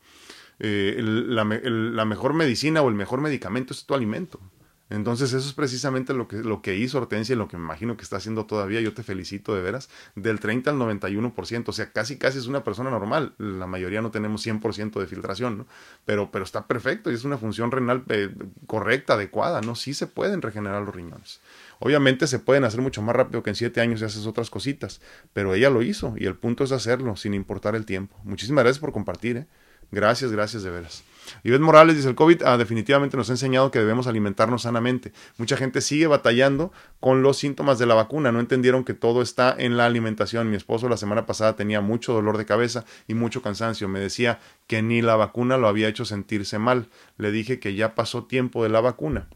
[0.58, 4.40] Eh, la, mejor medicina o el mejor medicamento es tu alimento.
[4.88, 7.96] Entonces eso es precisamente lo que, lo que hizo Hortensia y lo que me imagino
[7.96, 8.80] que está haciendo todavía.
[8.80, 9.88] Yo te felicito de veras.
[10.14, 11.64] Del 30 al 91%.
[11.66, 13.34] O sea, casi casi es una persona normal.
[13.38, 15.66] La mayoría no tenemos 100% de filtración, ¿no?
[16.04, 18.32] Pero, pero está perfecto y es una función renal eh,
[18.68, 19.74] correcta, adecuada, ¿no?
[19.74, 21.40] Sí se pueden regenerar los riñones.
[21.80, 25.00] Obviamente se pueden hacer mucho más rápido que en 7 años y haces otras cositas.
[25.32, 28.16] Pero ella lo hizo y el punto es hacerlo sin importar el tiempo.
[28.22, 29.46] Muchísimas gracias por compartir, ¿eh?
[29.90, 31.04] Gracias, gracias de veras.
[31.42, 35.12] Ivette Morales dice, el COVID ah, definitivamente nos ha enseñado que debemos alimentarnos sanamente.
[35.38, 38.32] Mucha gente sigue batallando con los síntomas de la vacuna.
[38.32, 40.50] No entendieron que todo está en la alimentación.
[40.50, 43.88] Mi esposo la semana pasada tenía mucho dolor de cabeza y mucho cansancio.
[43.88, 46.88] Me decía que ni la vacuna lo había hecho sentirse mal.
[47.18, 49.28] Le dije que ya pasó tiempo de la vacuna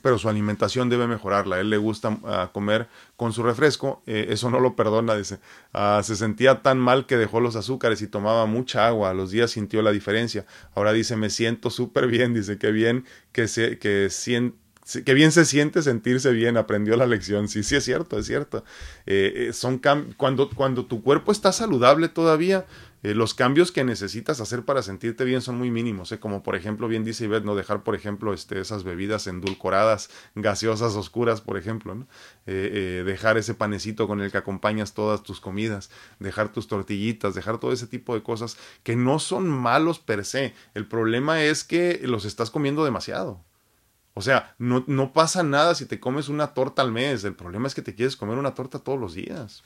[0.00, 1.60] pero su alimentación debe mejorarla.
[1.60, 5.38] Él le gusta ah, comer con su refresco, eh, eso no lo perdona, dice.
[5.72, 9.10] Ah, se sentía tan mal que dejó los azúcares y tomaba mucha agua.
[9.10, 10.46] A los días sintió la diferencia.
[10.74, 14.08] Ahora dice, me siento súper bien, dice, qué bien que, se, que
[15.04, 17.48] que bien se siente sentirse bien, aprendió la lección.
[17.48, 18.64] Sí, sí, es cierto, es cierto.
[19.06, 19.80] Eh, eh, son
[20.16, 22.66] cuando, cuando tu cuerpo está saludable todavía,
[23.02, 26.20] eh, los cambios que necesitas hacer para sentirte bien son muy mínimos, ¿eh?
[26.20, 30.94] como por ejemplo, bien dice Ivette, no dejar, por ejemplo, este, esas bebidas endulcoradas, gaseosas,
[30.94, 32.06] oscuras, por ejemplo.
[32.46, 35.90] Eh, dejar ese panecito con el que acompañas todas tus comidas,
[36.20, 40.54] dejar tus tortillitas, dejar todo ese tipo de cosas que no son malos per se.
[40.74, 43.44] El problema es que los estás comiendo demasiado.
[44.14, 47.24] O sea, no pasa nada si te comes una torta al mes.
[47.24, 49.64] El problema es que te quieres comer una torta todos los días.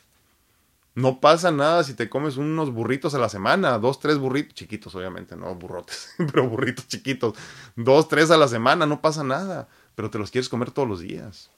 [0.96, 4.94] No pasa nada si te comes unos burritos a la semana, dos, tres burritos, chiquitos
[4.94, 7.34] obviamente, no burrotes, pero burritos chiquitos,
[7.76, 11.00] dos, tres a la semana, no pasa nada, pero te los quieres comer todos los
[11.00, 11.50] días.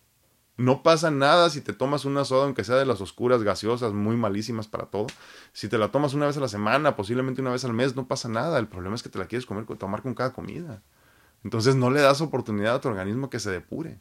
[0.56, 4.16] No pasa nada si te tomas una soda, aunque sea de las oscuras, gaseosas, muy
[4.16, 5.06] malísimas para todo.
[5.52, 8.08] Si te la tomas una vez a la semana, posiblemente una vez al mes, no
[8.08, 8.58] pasa nada.
[8.58, 10.82] El problema es que te la quieres comer, tomar con cada comida.
[11.44, 14.00] Entonces no le das oportunidad a tu organismo que se depure.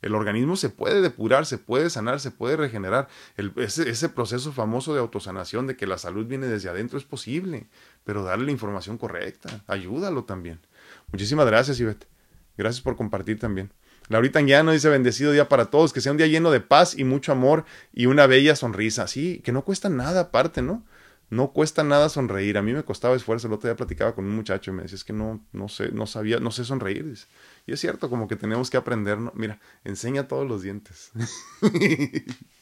[0.00, 3.08] El organismo se puede depurar, se puede sanar, se puede regenerar.
[3.56, 7.66] ese, proceso famoso de autosanación, de que la salud viene desde adentro, es posible,
[8.04, 10.60] pero darle la información correcta, ayúdalo también.
[11.10, 12.06] Muchísimas gracias, Ivette.
[12.56, 13.72] Gracias por compartir también.
[14.08, 17.04] Laurita Anguiano dice bendecido día para todos, que sea un día lleno de paz y
[17.04, 19.06] mucho amor y una bella sonrisa.
[19.06, 20.84] Sí, que no cuesta nada aparte, ¿no?
[21.30, 22.56] No cuesta nada sonreír.
[22.58, 23.46] A mí me costaba esfuerzo.
[23.46, 25.92] El otro día platicaba con un muchacho y me decía, es que no, no sé,
[25.92, 27.14] no sabía, no sé sonreír.
[27.66, 29.32] Y es cierto, como que tenemos que aprender, ¿no?
[29.34, 31.12] Mira, enseña todos los dientes.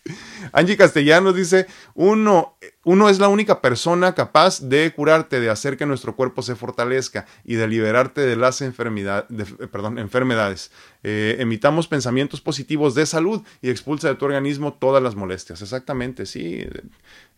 [0.53, 5.87] Angie Castellanos dice, uno, uno es la única persona capaz de curarte, de hacer que
[5.87, 10.71] nuestro cuerpo se fortalezca y de liberarte de las enfermedad, de, perdón, enfermedades.
[11.03, 15.63] Eh, emitamos pensamientos positivos de salud y expulsa de tu organismo todas las molestias.
[15.63, 16.67] Exactamente, sí.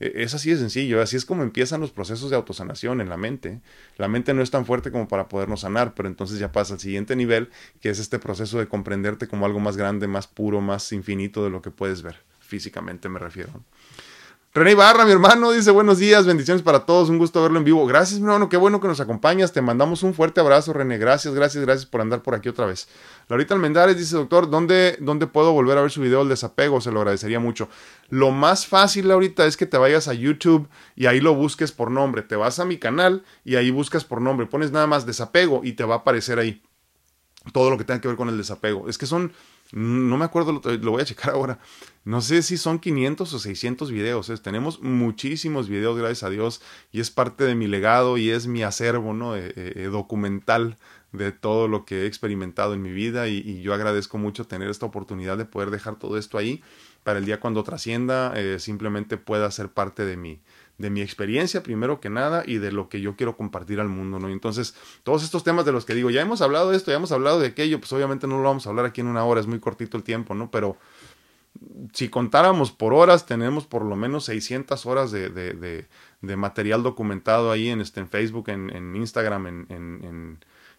[0.01, 1.03] Eh, es así de sencillo.
[1.03, 3.61] Así es como empiezan los procesos de autosanación en la mente.
[3.97, 6.81] La mente no es tan fuerte como para podernos sanar, pero entonces ya pasa al
[6.81, 7.51] siguiente nivel,
[7.81, 11.51] que es este proceso de comprenderte como algo más grande, más puro, más infinito de
[11.51, 12.17] lo que puedes ver.
[12.49, 13.53] Físicamente me refiero.
[14.55, 17.85] René Ibarra, mi hermano, dice buenos días, bendiciones para todos, un gusto verlo en vivo.
[17.87, 19.53] Gracias, mi hermano, qué bueno que nos acompañas.
[19.53, 20.97] Te mandamos un fuerte abrazo, René.
[20.97, 22.89] Gracias, gracias, gracias por andar por aquí otra vez.
[23.29, 26.81] Laurita Almendares dice, doctor, ¿dónde, ¿dónde puedo volver a ver su video del desapego?
[26.81, 27.69] Se lo agradecería mucho.
[28.09, 31.91] Lo más fácil, Laurita, es que te vayas a YouTube y ahí lo busques por
[31.91, 32.23] nombre.
[32.23, 34.47] Te vas a mi canal y ahí buscas por nombre.
[34.47, 36.63] Pones nada más desapego y te va a aparecer ahí
[37.53, 38.89] todo lo que tenga que ver con el desapego.
[38.89, 39.33] Es que son
[39.73, 41.59] no me acuerdo, lo, voy a checar ahora.
[42.09, 44.33] No sé si son 500 o 600 videos.
[44.43, 48.63] Tenemos muchísimos videos, gracias a Dios, y es parte de mi legado y es mi
[48.63, 49.37] acervo ¿no?
[49.37, 50.79] Eh, eh, eh, documental
[51.13, 54.87] de todo lo que he experimentado en mi vida y, yo agradezco mucho tener esta
[54.87, 56.63] oportunidad de poder dejar todo esto ahí
[57.03, 60.41] para el día cuando trascienda simplemente pueda ser parte de mi,
[60.77, 64.19] de mi experiencia primero que nada y de lo que yo quiero compartir al mundo,
[64.19, 64.29] ¿no?
[64.29, 67.13] entonces, todos estos temas de los que digo, ya hemos hablado de esto, ya hemos
[67.13, 69.47] hablado de aquello, pues obviamente no lo vamos a hablar aquí en una hora, es
[69.47, 70.51] muy cortito el tiempo, ¿no?
[70.51, 70.77] Pero
[71.93, 75.87] si contáramos por horas, tenemos por lo menos 600 horas de, de,
[76.21, 80.39] de, material documentado ahí en, este, en Facebook, en, en Instagram, en, en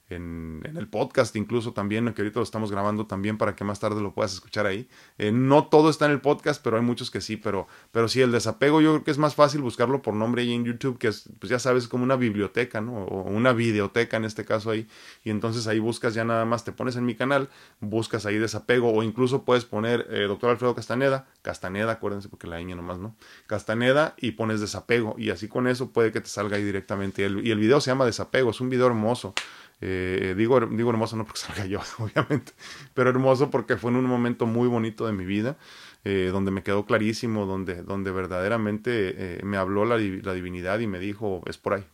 [0.10, 4.02] en, el podcast incluso también, que ahorita lo estamos grabando también para que más tarde
[4.02, 4.88] lo puedas escuchar ahí.
[5.18, 8.22] Eh, no todo está en el podcast, pero hay muchos que sí, pero, pero sí,
[8.22, 11.10] el desapego yo creo que es más fácil buscarlo por nombre ahí en YouTube, que
[11.10, 13.06] es, pues ya sabes, como una biblioteca, ¿no?
[13.06, 14.88] O una videoteca en este caso ahí,
[15.24, 17.50] y entonces ahí buscas ya nada más, te pones en mi canal,
[17.80, 22.60] buscas ahí desapego, o incluso puedes poner eh, doctor Alfredo Castaneda, Castaneda, acuérdense porque la
[22.60, 23.16] ñ nomás, ¿no?
[23.48, 27.22] Castaneda y pones desapego, y así con eso puede que te salga ahí directamente.
[27.22, 29.34] y el video se llama Desapego, es un video hermoso.
[29.82, 32.54] Eh, digo, digo hermoso no porque salga yo, obviamente,
[32.94, 35.58] pero hermoso porque fue en un momento muy bonito de mi vida,
[36.04, 40.88] eh, donde me quedó clarísimo, donde, donde verdaderamente eh, me habló la, la, divinidad y
[40.88, 41.86] me dijo, es por ahí.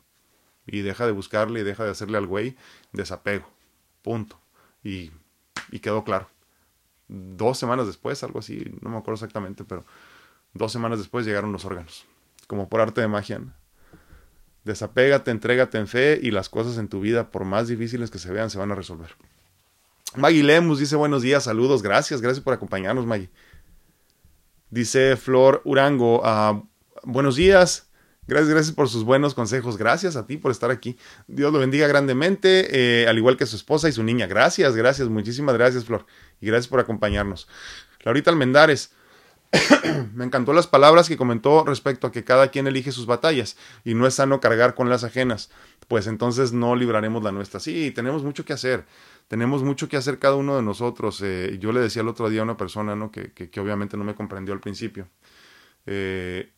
[0.68, 2.56] Y deja de buscarle y deja de hacerle al güey
[2.92, 3.48] desapego.
[4.02, 4.40] Punto.
[4.84, 5.12] Y,
[5.72, 6.28] y quedó claro.
[7.08, 9.86] Dos semanas después, algo así, no me acuerdo exactamente, pero
[10.54, 12.06] dos semanas después llegaron los órganos.
[12.48, 13.42] Como por arte de magia.
[14.66, 18.32] Desapégate, entrégate en fe y las cosas en tu vida, por más difíciles que se
[18.32, 19.16] vean, se van a resolver.
[20.16, 23.30] Maggie Lemus dice buenos días, saludos, gracias, gracias por acompañarnos, Maggie.
[24.72, 26.64] Dice Flor Urango, ah,
[27.04, 27.92] buenos días,
[28.26, 30.98] gracias, gracias por sus buenos consejos, gracias a ti por estar aquí.
[31.28, 34.26] Dios lo bendiga grandemente, eh, al igual que su esposa y su niña.
[34.26, 36.08] Gracias, gracias, muchísimas gracias, Flor,
[36.42, 37.48] y gracias por acompañarnos.
[38.04, 38.92] Laurita Almendares,
[40.14, 43.94] me encantó las palabras que comentó respecto a que cada quien elige sus batallas y
[43.94, 45.50] no es sano cargar con las ajenas,
[45.88, 47.60] pues entonces no libraremos la nuestra.
[47.60, 48.86] Sí, tenemos mucho que hacer,
[49.28, 51.22] tenemos mucho que hacer cada uno de nosotros.
[51.24, 53.12] Eh, yo le decía el otro día a una persona ¿no?
[53.12, 55.08] que, obviamente no me comprendió al principio.
[55.86, 56.52] Eh,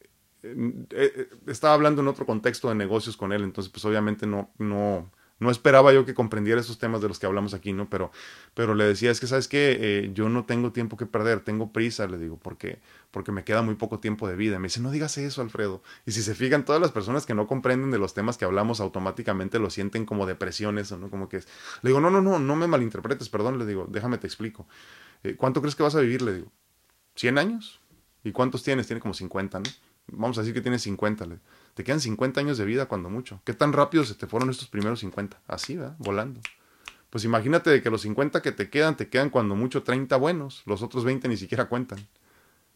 [0.44, 5.12] eh, estaba hablando en otro contexto de negocios con él, entonces pues obviamente no, no,
[5.40, 7.90] no esperaba yo que comprendiera esos temas de los que hablamos aquí, ¿no?
[7.90, 8.12] Pero,
[8.54, 9.78] pero le decía, es que, ¿sabes qué?
[9.80, 12.80] Eh, yo no tengo tiempo que perder, tengo prisa, le digo, porque,
[13.12, 14.58] porque me queda muy poco tiempo de vida.
[14.58, 15.84] Me dice, no digas eso, Alfredo.
[16.06, 18.80] Y si se fijan, todas las personas que no comprenden de los temas que hablamos
[18.80, 21.10] automáticamente lo sienten como depresión, eso, ¿no?
[21.10, 21.48] Como que es.
[21.84, 24.68] Le digo, no, no, no, no me malinterpretes, perdón, le digo, déjame te explico.
[25.24, 26.24] Eh, ¿Cuánto crees que vas a vivir?
[26.24, 26.52] Le digo,
[27.16, 27.80] ¿100 años?
[28.24, 28.88] ¿Y cuántos tienes?
[28.88, 29.66] Tiene como 50, ¿no?
[30.08, 31.44] Vamos a decir que tienes 50, le digo
[31.78, 33.40] te quedan 50 años de vida cuando mucho.
[33.44, 35.40] ¿Qué tan rápido se te fueron estos primeros 50?
[35.46, 35.96] Así, ¿verdad?
[36.00, 36.42] Volando.
[37.12, 40.64] Pues imagínate de que los 50 que te quedan, te quedan cuando mucho 30 buenos.
[40.66, 42.00] Los otros 20 ni siquiera cuentan.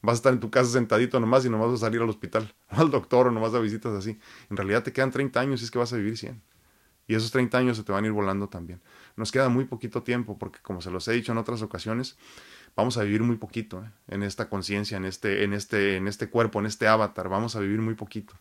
[0.03, 2.53] Vas a estar en tu casa sentadito nomás y nomás vas a salir al hospital,
[2.69, 4.19] al doctor o nomás a visitas así.
[4.51, 6.39] En realidad te quedan 30 años y es que vas a vivir 100.
[7.07, 8.81] Y esos 30 años se te van a ir volando también.
[9.15, 12.19] Nos queda muy poquito tiempo porque, como se los he dicho en otras ocasiones,
[12.75, 13.89] vamos a vivir muy poquito ¿eh?
[14.09, 17.29] en esta conciencia, en este, en, este, en este cuerpo, en este avatar.
[17.29, 18.35] Vamos a vivir muy poquito.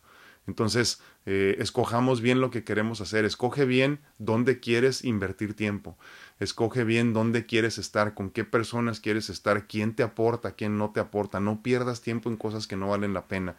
[0.47, 5.97] Entonces, eh, escojamos bien lo que queremos hacer, escoge bien dónde quieres invertir tiempo,
[6.41, 10.91] escoge bien dónde quieres estar, con qué personas quieres estar, quién te aporta, quién no
[10.91, 13.55] te aporta, no pierdas tiempo en cosas que no valen la pena,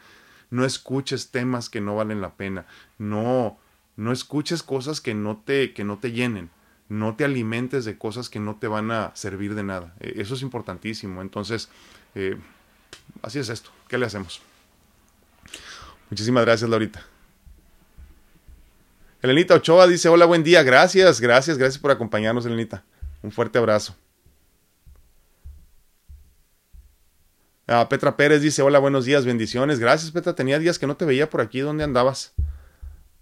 [0.49, 2.65] no escuches temas que no valen la pena,
[2.97, 3.57] no,
[3.95, 6.49] no escuches cosas que no te, que no te llenen,
[6.89, 10.33] no te alimentes de cosas que no te van a servir de nada, e, eso
[10.33, 11.69] es importantísimo, entonces,
[12.15, 12.37] eh,
[13.21, 14.41] así es esto, ¿qué le hacemos?
[16.11, 17.01] Muchísimas gracias, Laurita.
[19.21, 20.61] Elenita Ochoa dice, hola, buen día.
[20.61, 22.83] Gracias, gracias, gracias por acompañarnos, Elenita.
[23.23, 23.95] Un fuerte abrazo.
[27.65, 29.79] Ah, Petra Pérez dice, hola, buenos días, bendiciones.
[29.79, 30.35] Gracias, Petra.
[30.35, 31.61] Tenía días que no te veía por aquí.
[31.61, 32.33] ¿Dónde andabas?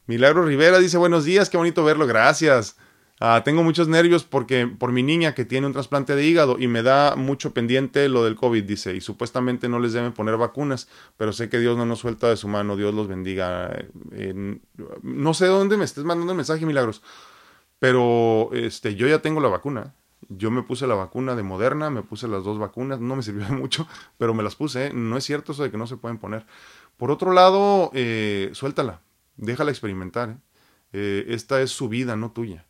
[0.08, 2.08] Milagro Rivera dice, buenos días, qué bonito verlo.
[2.08, 2.76] Gracias.
[3.22, 6.68] Ah, tengo muchos nervios porque por mi niña que tiene un trasplante de hígado y
[6.68, 10.88] me da mucho pendiente lo del COVID, dice, y supuestamente no les deben poner vacunas,
[11.18, 13.76] pero sé que Dios no nos suelta de su mano, Dios los bendiga.
[15.04, 17.04] no sé dónde me estés mandando el mensaje, milagros,
[17.80, 19.96] pero este, yo ya tengo la vacuna.
[20.30, 23.46] Yo me puse la vacuna de Moderna, me puse las dos vacunas, no me sirvió
[23.46, 24.88] de mucho, pero me las puse.
[24.88, 24.94] ¿eh?
[24.94, 26.46] No es cierto eso de que no se pueden poner.
[26.98, 29.02] Por otro lado, eh, suéltala,
[29.38, 30.38] déjala experimentar.
[30.94, 31.26] ¿eh?
[31.30, 32.66] esta es su vida, no tuya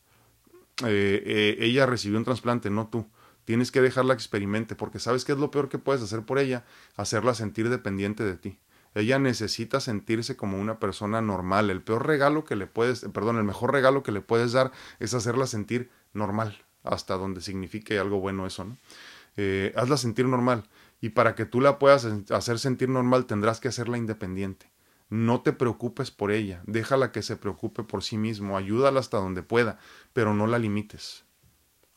[0.85, 3.07] eh, eh, ella recibió un trasplante, no tú.
[3.45, 6.39] Tienes que dejarla que experimente, porque sabes qué es lo peor que puedes hacer por
[6.39, 6.65] ella,
[6.95, 8.59] hacerla sentir dependiente de ti.
[8.95, 11.69] Ella necesita sentirse como una persona normal.
[11.69, 15.13] El peor regalo que le puedes, perdón, el mejor regalo que le puedes dar es
[15.13, 18.77] hacerla sentir normal, hasta donde signifique algo bueno eso, ¿no?
[19.37, 20.63] Eh, hazla sentir normal.
[21.01, 24.69] Y para que tú la puedas hacer sentir normal tendrás que hacerla independiente.
[25.09, 29.41] No te preocupes por ella, déjala que se preocupe por sí mismo, ayúdala hasta donde
[29.41, 29.79] pueda,
[30.13, 31.25] pero no la limites.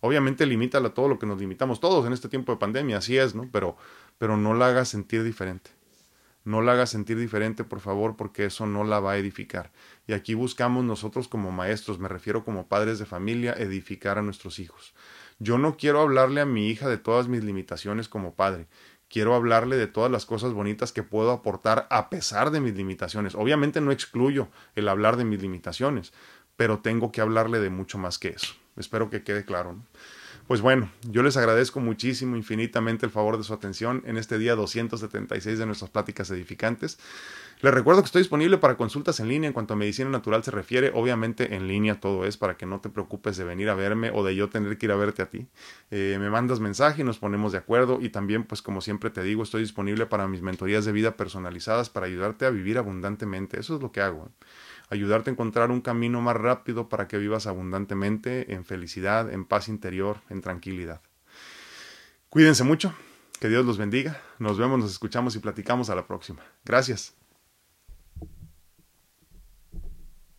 [0.01, 3.35] Obviamente limítala todo lo que nos limitamos todos en este tiempo de pandemia, así es,
[3.35, 3.49] ¿no?
[3.53, 3.77] Pero,
[4.19, 5.71] pero no la hagas sentir diferente.
[6.45, 9.71] No la hagas sentir diferente, por favor, porque eso no la va a edificar.
[10.09, 14.59] Y aquí buscamos nosotros como maestros, me refiero como padres de familia, edificar a nuestros
[14.59, 14.93] hijos.
[15.39, 18.67] Yo no quiero hablarle a mi hija de todas mis limitaciones como padre.
[19.13, 23.35] Quiero hablarle de todas las cosas bonitas que puedo aportar a pesar de mis limitaciones.
[23.35, 26.15] Obviamente no excluyo el hablar de mis limitaciones,
[26.57, 28.55] pero tengo que hablarle de mucho más que eso.
[28.75, 29.77] Espero que quede claro.
[30.49, 34.57] Pues bueno, yo les agradezco muchísimo, infinitamente el favor de su atención en este día
[34.57, 36.99] 276 de nuestras pláticas edificantes.
[37.61, 40.51] Les recuerdo que estoy disponible para consultas en línea en cuanto a medicina natural se
[40.51, 40.90] refiere.
[40.95, 44.24] Obviamente en línea todo es para que no te preocupes de venir a verme o
[44.24, 45.47] de yo tener que ir a verte a ti.
[45.93, 49.22] Eh, me mandas mensaje y nos ponemos de acuerdo y también pues como siempre te
[49.22, 53.61] digo estoy disponible para mis mentorías de vida personalizadas para ayudarte a vivir abundantemente.
[53.61, 54.28] Eso es lo que hago
[54.93, 59.68] ayudarte a encontrar un camino más rápido para que vivas abundantemente, en felicidad, en paz
[59.68, 61.01] interior, en tranquilidad.
[62.28, 62.95] Cuídense mucho,
[63.40, 66.43] que Dios los bendiga, nos vemos, nos escuchamos y platicamos a la próxima.
[66.64, 67.22] Gracias.